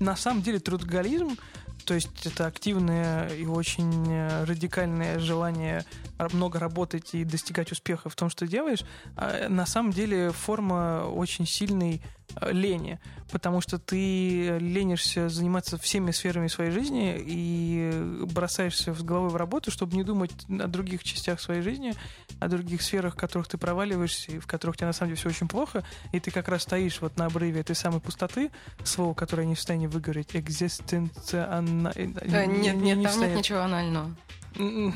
[0.00, 1.36] на самом деле трудоголизм,
[1.84, 5.84] то есть это активное и очень э, радикальное желание
[6.32, 8.84] много работать и достигать успеха в том, что делаешь,
[9.16, 12.98] а, на самом деле форма очень сильной э, лени,
[13.30, 19.70] потому что ты ленишься заниматься всеми сферами своей жизни и бросаешься с головой в работу,
[19.70, 21.94] чтобы не думать о других частях своей жизни,
[22.40, 25.28] о других сферах, в которых ты проваливаешься и в которых тебе на самом деле все
[25.28, 28.50] очень плохо, и ты как раз стоишь вот на обрыве этой самой пустоты,
[28.84, 31.92] слово, которое не в состоянии выговорить, экзистенциальна...
[31.94, 34.14] Э, нет, нет, там нет ничего анального.
[34.56, 34.94] М,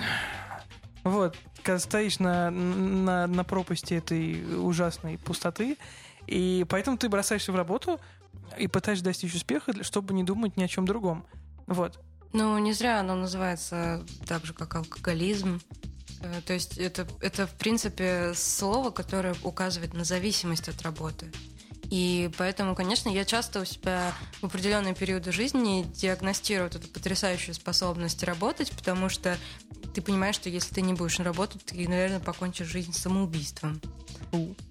[1.05, 5.77] Вот, когда стоишь на, на, на пропасти этой ужасной пустоты,
[6.29, 8.01] и поэтому ты бросаешься в работу
[8.59, 11.25] и пытаешься достичь успеха, чтобы не думать ни о чем другом.
[11.67, 11.99] Вот.
[12.33, 15.61] Ну, не зря оно называется так же, как алкоголизм.
[16.21, 21.33] Э, То есть это, это, в принципе, слово, которое указывает на зависимость от работы.
[21.91, 27.55] И поэтому, конечно, я часто у себя в определенные периоды жизни диагностирую вот эту потрясающую
[27.55, 29.37] способность работать, потому что
[29.95, 33.81] ты понимаешь, что если ты не будешь работать, ты, наверное, покончишь жизнь самоубийством.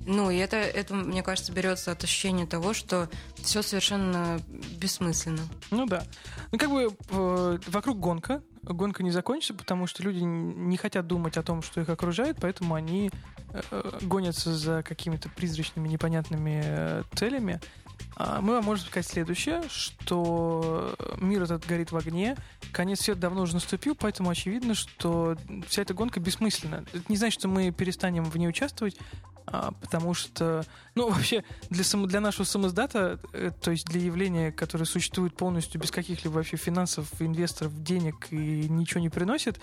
[0.05, 4.39] Ну, и это, это, мне кажется, берется от ощущения того, что все совершенно
[4.79, 5.41] бессмысленно.
[5.71, 6.03] Ну да.
[6.51, 8.43] Ну как бы э, вокруг гонка.
[8.61, 12.75] Гонка не закончится, потому что люди не хотят думать о том, что их окружает, поэтому
[12.75, 13.11] они
[14.01, 17.59] гонятся за какими-то призрачными, непонятными э, целями.
[18.15, 22.35] А, мы вам можем сказать следующее, что мир этот горит в огне,
[22.71, 25.37] конец света давно уже наступил, поэтому очевидно, что
[25.67, 26.85] вся эта гонка бессмысленна.
[26.93, 28.97] Это не значит, что мы перестанем в ней участвовать,
[29.47, 34.51] а, потому что, ну, вообще, для, само, для нашего самоздата, э, то есть для явления,
[34.51, 39.59] которое существует полностью без каких-либо вообще финансов, инвесторов, денег и ничего не приносит,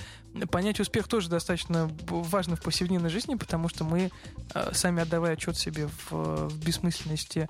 [0.50, 4.10] понять успех тоже достаточно важно в повседневной жизни, потому что мы,
[4.54, 7.46] а, сами отдавая отчет себе в, в бессмысленности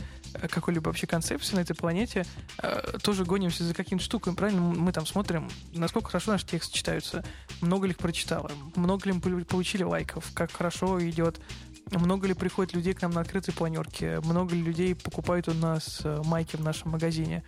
[0.50, 2.26] какой-либо вообще концепции на этой планете,
[2.58, 4.60] а, тоже гонимся за какими-то штуками, правильно?
[4.60, 7.24] Мы там смотрим, насколько хорошо наши тексты читаются,
[7.60, 11.40] много ли их прочитало, много ли мы получили лайков, как хорошо идет
[11.90, 14.20] много ли приходит людей к нам на открытой планерке?
[14.20, 17.44] Много ли людей покупают у нас э, майки в нашем магазине?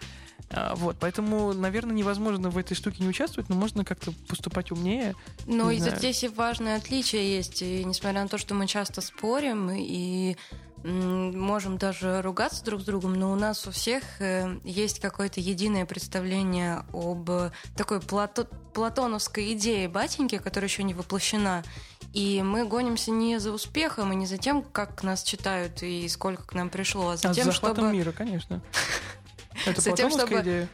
[0.50, 5.14] А, вот, поэтому, наверное, невозможно в этой штуке не участвовать, но можно как-то поступать умнее.
[5.46, 7.62] Но и здесь и важное отличие есть.
[7.62, 10.36] И несмотря на то, что мы часто спорим и
[10.84, 15.84] можем даже ругаться друг с другом, но у нас у всех э, есть какое-то единое
[15.86, 17.28] представление об
[17.76, 21.64] такой плато платоновской идее батеньки, которая еще не воплощена.
[22.12, 26.44] И мы гонимся не за успехом и не за тем, как нас читают и сколько
[26.44, 27.90] к нам пришло, а за а тем, чтобы...
[27.90, 28.62] мира, конечно.
[29.64, 30.40] Это за тем, чтобы...
[30.40, 30.68] идея?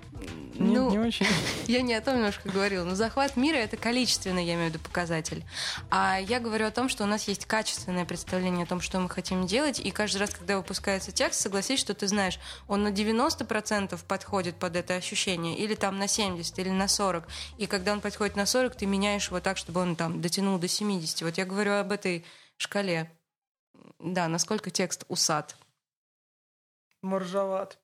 [0.55, 1.27] Ну, не, не очень.
[1.67, 2.85] Я не о том немножко говорила.
[2.85, 5.45] Но захват мира это количественный, я имею в виду, показатель.
[5.91, 9.09] А я говорю о том, что у нас есть качественное представление о том, что мы
[9.09, 9.81] хотим делать.
[9.81, 14.77] И каждый раз, когда выпускается текст, согласись, что ты знаешь, он на 90% подходит под
[14.77, 17.27] это ощущение, или там на 70, или на 40.
[17.59, 20.69] И когда он подходит на 40, ты меняешь его так, чтобы он там дотянул до
[20.69, 21.23] 70.
[21.23, 22.25] Вот я говорю об этой
[22.57, 23.11] шкале.
[23.99, 25.57] Да, насколько текст усад.
[27.01, 27.79] Моржоват.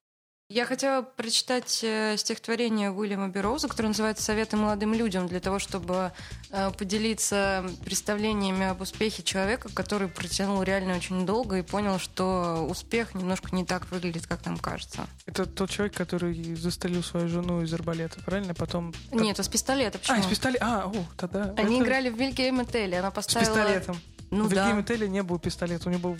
[0.50, 6.10] Я хотела прочитать э, стихотворение Уильяма Бероуза, которое называется «Советы молодым людям», для того, чтобы
[6.50, 13.14] э, поделиться представлениями об успехе человека, который протянул реально очень долго и понял, что успех
[13.14, 15.06] немножко не так выглядит, как нам кажется.
[15.26, 18.54] Это тот человек, который застрелил свою жену из арбалета, правильно?
[18.54, 18.94] Потом...
[19.12, 19.98] Нет, с пистолета.
[19.98, 20.16] Почему?
[20.16, 20.64] А, из пистолета.
[20.64, 21.54] А, о, тогда...
[21.58, 21.84] Они это...
[21.84, 22.94] играли в Вильгейм Телли.
[22.94, 23.44] Она поставила...
[23.44, 24.00] С пистолетом.
[24.30, 24.64] Ну, в да.
[24.64, 26.18] Вильгейм Телли не был пистолета, у него был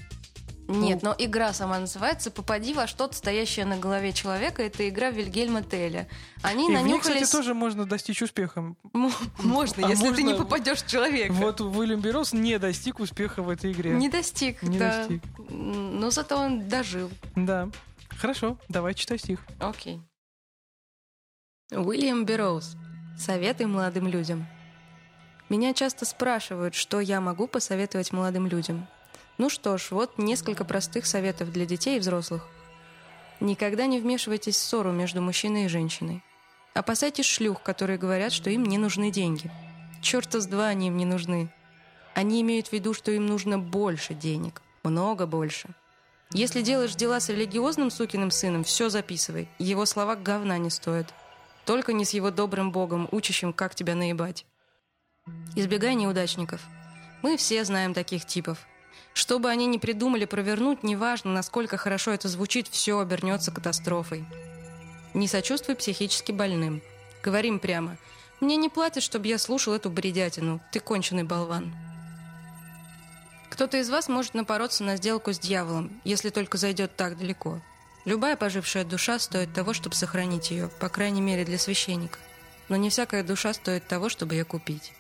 [0.69, 4.62] нет, но игра сама называется «Попади во что-то, стоящее на голове человека».
[4.62, 6.07] Это игра Вильгельма Теля.
[6.43, 7.07] Они и нанюхались...
[7.07, 8.77] в ней, кстати, тоже можно достичь успеха.
[8.93, 11.33] Можно, а если ты не попадешь в человека.
[11.33, 13.93] Вот Уильям Берроуз не достиг успеха в этой игре.
[13.93, 14.99] Не достиг, не да.
[14.99, 15.23] достиг.
[15.49, 17.11] Но зато он дожил.
[17.35, 17.71] Да.
[18.11, 19.41] Хорошо, давай читай стих.
[19.61, 20.03] Окей.
[21.73, 22.77] Уильям Берроуз.
[23.19, 24.47] Советы молодым людям.
[25.49, 28.87] Меня часто спрашивают, что я могу посоветовать молодым людям–
[29.39, 32.47] ну что ж, вот несколько простых советов для детей и взрослых.
[33.41, 36.24] Никогда не вмешивайтесь в ссору между мужчиной и женщиной.
[36.74, 39.51] Опасайтесь шлюх, которые говорят, что им не нужны деньги.
[40.03, 41.53] Черта с два они им не нужны.
[42.14, 44.61] Они имеют в виду, что им нужно больше денег.
[44.82, 45.68] Много больше.
[46.32, 49.49] Если делаешь дела с религиозным сукиным сыном, все записывай.
[49.59, 51.14] Его слова говна не стоят.
[51.64, 54.47] Только не с его добрым богом, учащим, как тебя наебать.
[55.57, 56.61] Избегай неудачников.
[57.22, 58.68] Мы все знаем таких типов.
[59.19, 64.25] Что бы они ни придумали провернуть, неважно, насколько хорошо это звучит, все обернется катастрофой.
[65.12, 66.83] Не сочувствуй психически больным.
[67.21, 67.97] Говорим прямо.
[68.39, 70.61] Мне не платят, чтобы я слушал эту бредятину.
[70.71, 71.75] Ты конченый болван.
[73.51, 77.61] Кто-то из вас может напороться на сделку с дьяволом, если только зайдет так далеко.
[78.05, 82.21] Любая пожившая душа стоит того, чтобы сохранить ее, по крайней мере для священника.
[82.69, 84.93] Но не всякая душа стоит того, чтобы ее купить.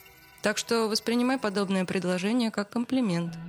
[0.42, 3.36] Так что воспринимай подобное предложение как комплимент–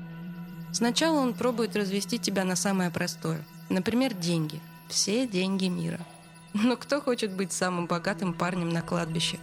[0.71, 3.43] Сначала он пробует развести тебя на самое простое.
[3.69, 4.59] Например, деньги.
[4.87, 5.99] Все деньги мира.
[6.53, 9.39] Но кто хочет быть самым богатым парнем на кладбище?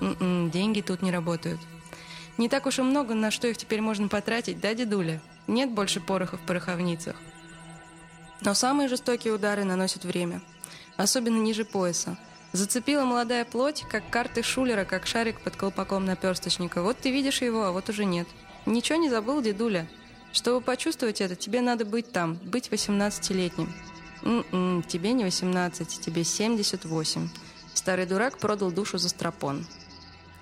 [0.00, 1.60] М-м, деньги тут не работают.
[2.38, 5.20] Не так уж и много, на что их теперь можно потратить, да, дедуля?
[5.46, 7.16] Нет больше пороха в пороховницах.
[8.40, 10.40] Но самые жестокие удары наносят время.
[10.96, 12.16] Особенно ниже пояса.
[12.52, 16.82] Зацепила молодая плоть, как карты шулера, как шарик под колпаком наперсточника.
[16.82, 18.28] Вот ты видишь его, а вот уже нет.
[18.64, 19.88] Ничего не забыл, дедуля?
[20.32, 23.72] Чтобы почувствовать это, тебе надо быть там, быть 18-летним.
[24.22, 27.28] М-м, тебе не 18, тебе 78.
[27.74, 29.66] Старый дурак продал душу за стропон.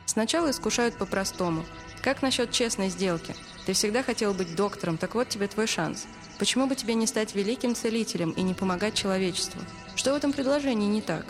[0.06, 1.64] Сначала искушают по-простому.
[2.02, 3.34] Как насчет честной сделки?
[3.66, 6.06] Ты всегда хотел быть доктором, так вот тебе твой шанс.
[6.38, 9.60] Почему бы тебе не стать великим целителем и не помогать человечеству?
[9.96, 11.26] Что в этом предложении не так?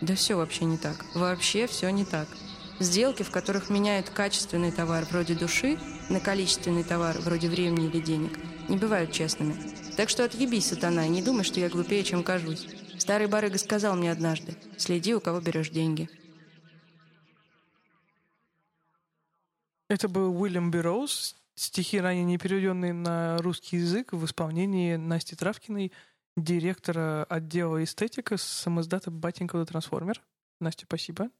[0.00, 1.04] Да все вообще не так.
[1.14, 2.28] Вообще все не так.
[2.80, 8.38] Сделки, в которых меняют качественный товар вроде души на количественный товар вроде времени или денег,
[8.68, 9.56] не бывают честными.
[9.96, 12.68] Так что отъебись, сатана, и не думай, что я глупее, чем кажусь.
[12.96, 16.08] Старый барыга сказал мне однажды, следи, у кого берешь деньги.
[19.88, 25.92] Это был Уильям Берроуз, стихи, ранее не переведенные на русский язык в исполнении Насти Травкиной.
[26.36, 30.22] директора отдела эстетика самоздата Батенька Трансформер.
[30.60, 31.30] Настя, спасибо.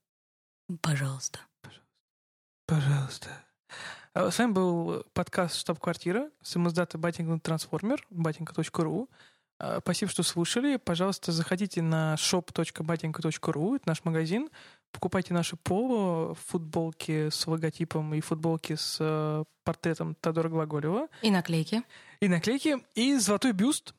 [0.82, 1.40] Пожалуйста.
[2.66, 3.30] Пожалуйста.
[4.12, 9.08] А, С вами был подкаст «Штаб-квартира», самоздата Батинг Трансформер, батинка.ру.
[9.58, 10.76] А, Спасибо, что слушали.
[10.76, 14.50] Пожалуйста, заходите на shop.batinka.ru, это наш магазин.
[14.92, 21.08] Покупайте наши поло, футболки с логотипом и футболки с э, портретом Тодора Глаголева.
[21.22, 21.82] И наклейки.
[22.20, 23.94] И наклейки, и золотой бюст.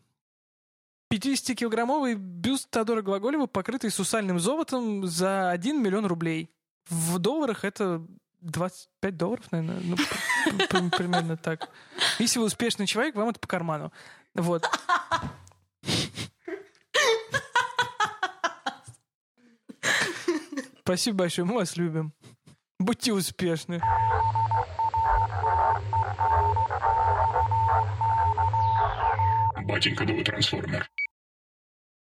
[1.11, 6.51] 50-килограммовый бюст Тодора Глаголева, покрытый сусальным золотом за 1 миллион рублей.
[6.90, 8.06] В долларах это
[8.42, 9.82] 25 долларов, наверное.
[9.84, 9.96] Ну,
[10.92, 11.70] примерно так.
[12.20, 13.92] Если вы успешный человек, вам это по карману.
[14.34, 14.66] Вот.
[20.80, 22.14] Спасибо большое, мы вас любим.
[22.80, 23.80] Будьте успешны.
[29.66, 30.90] Батенька был трансформер.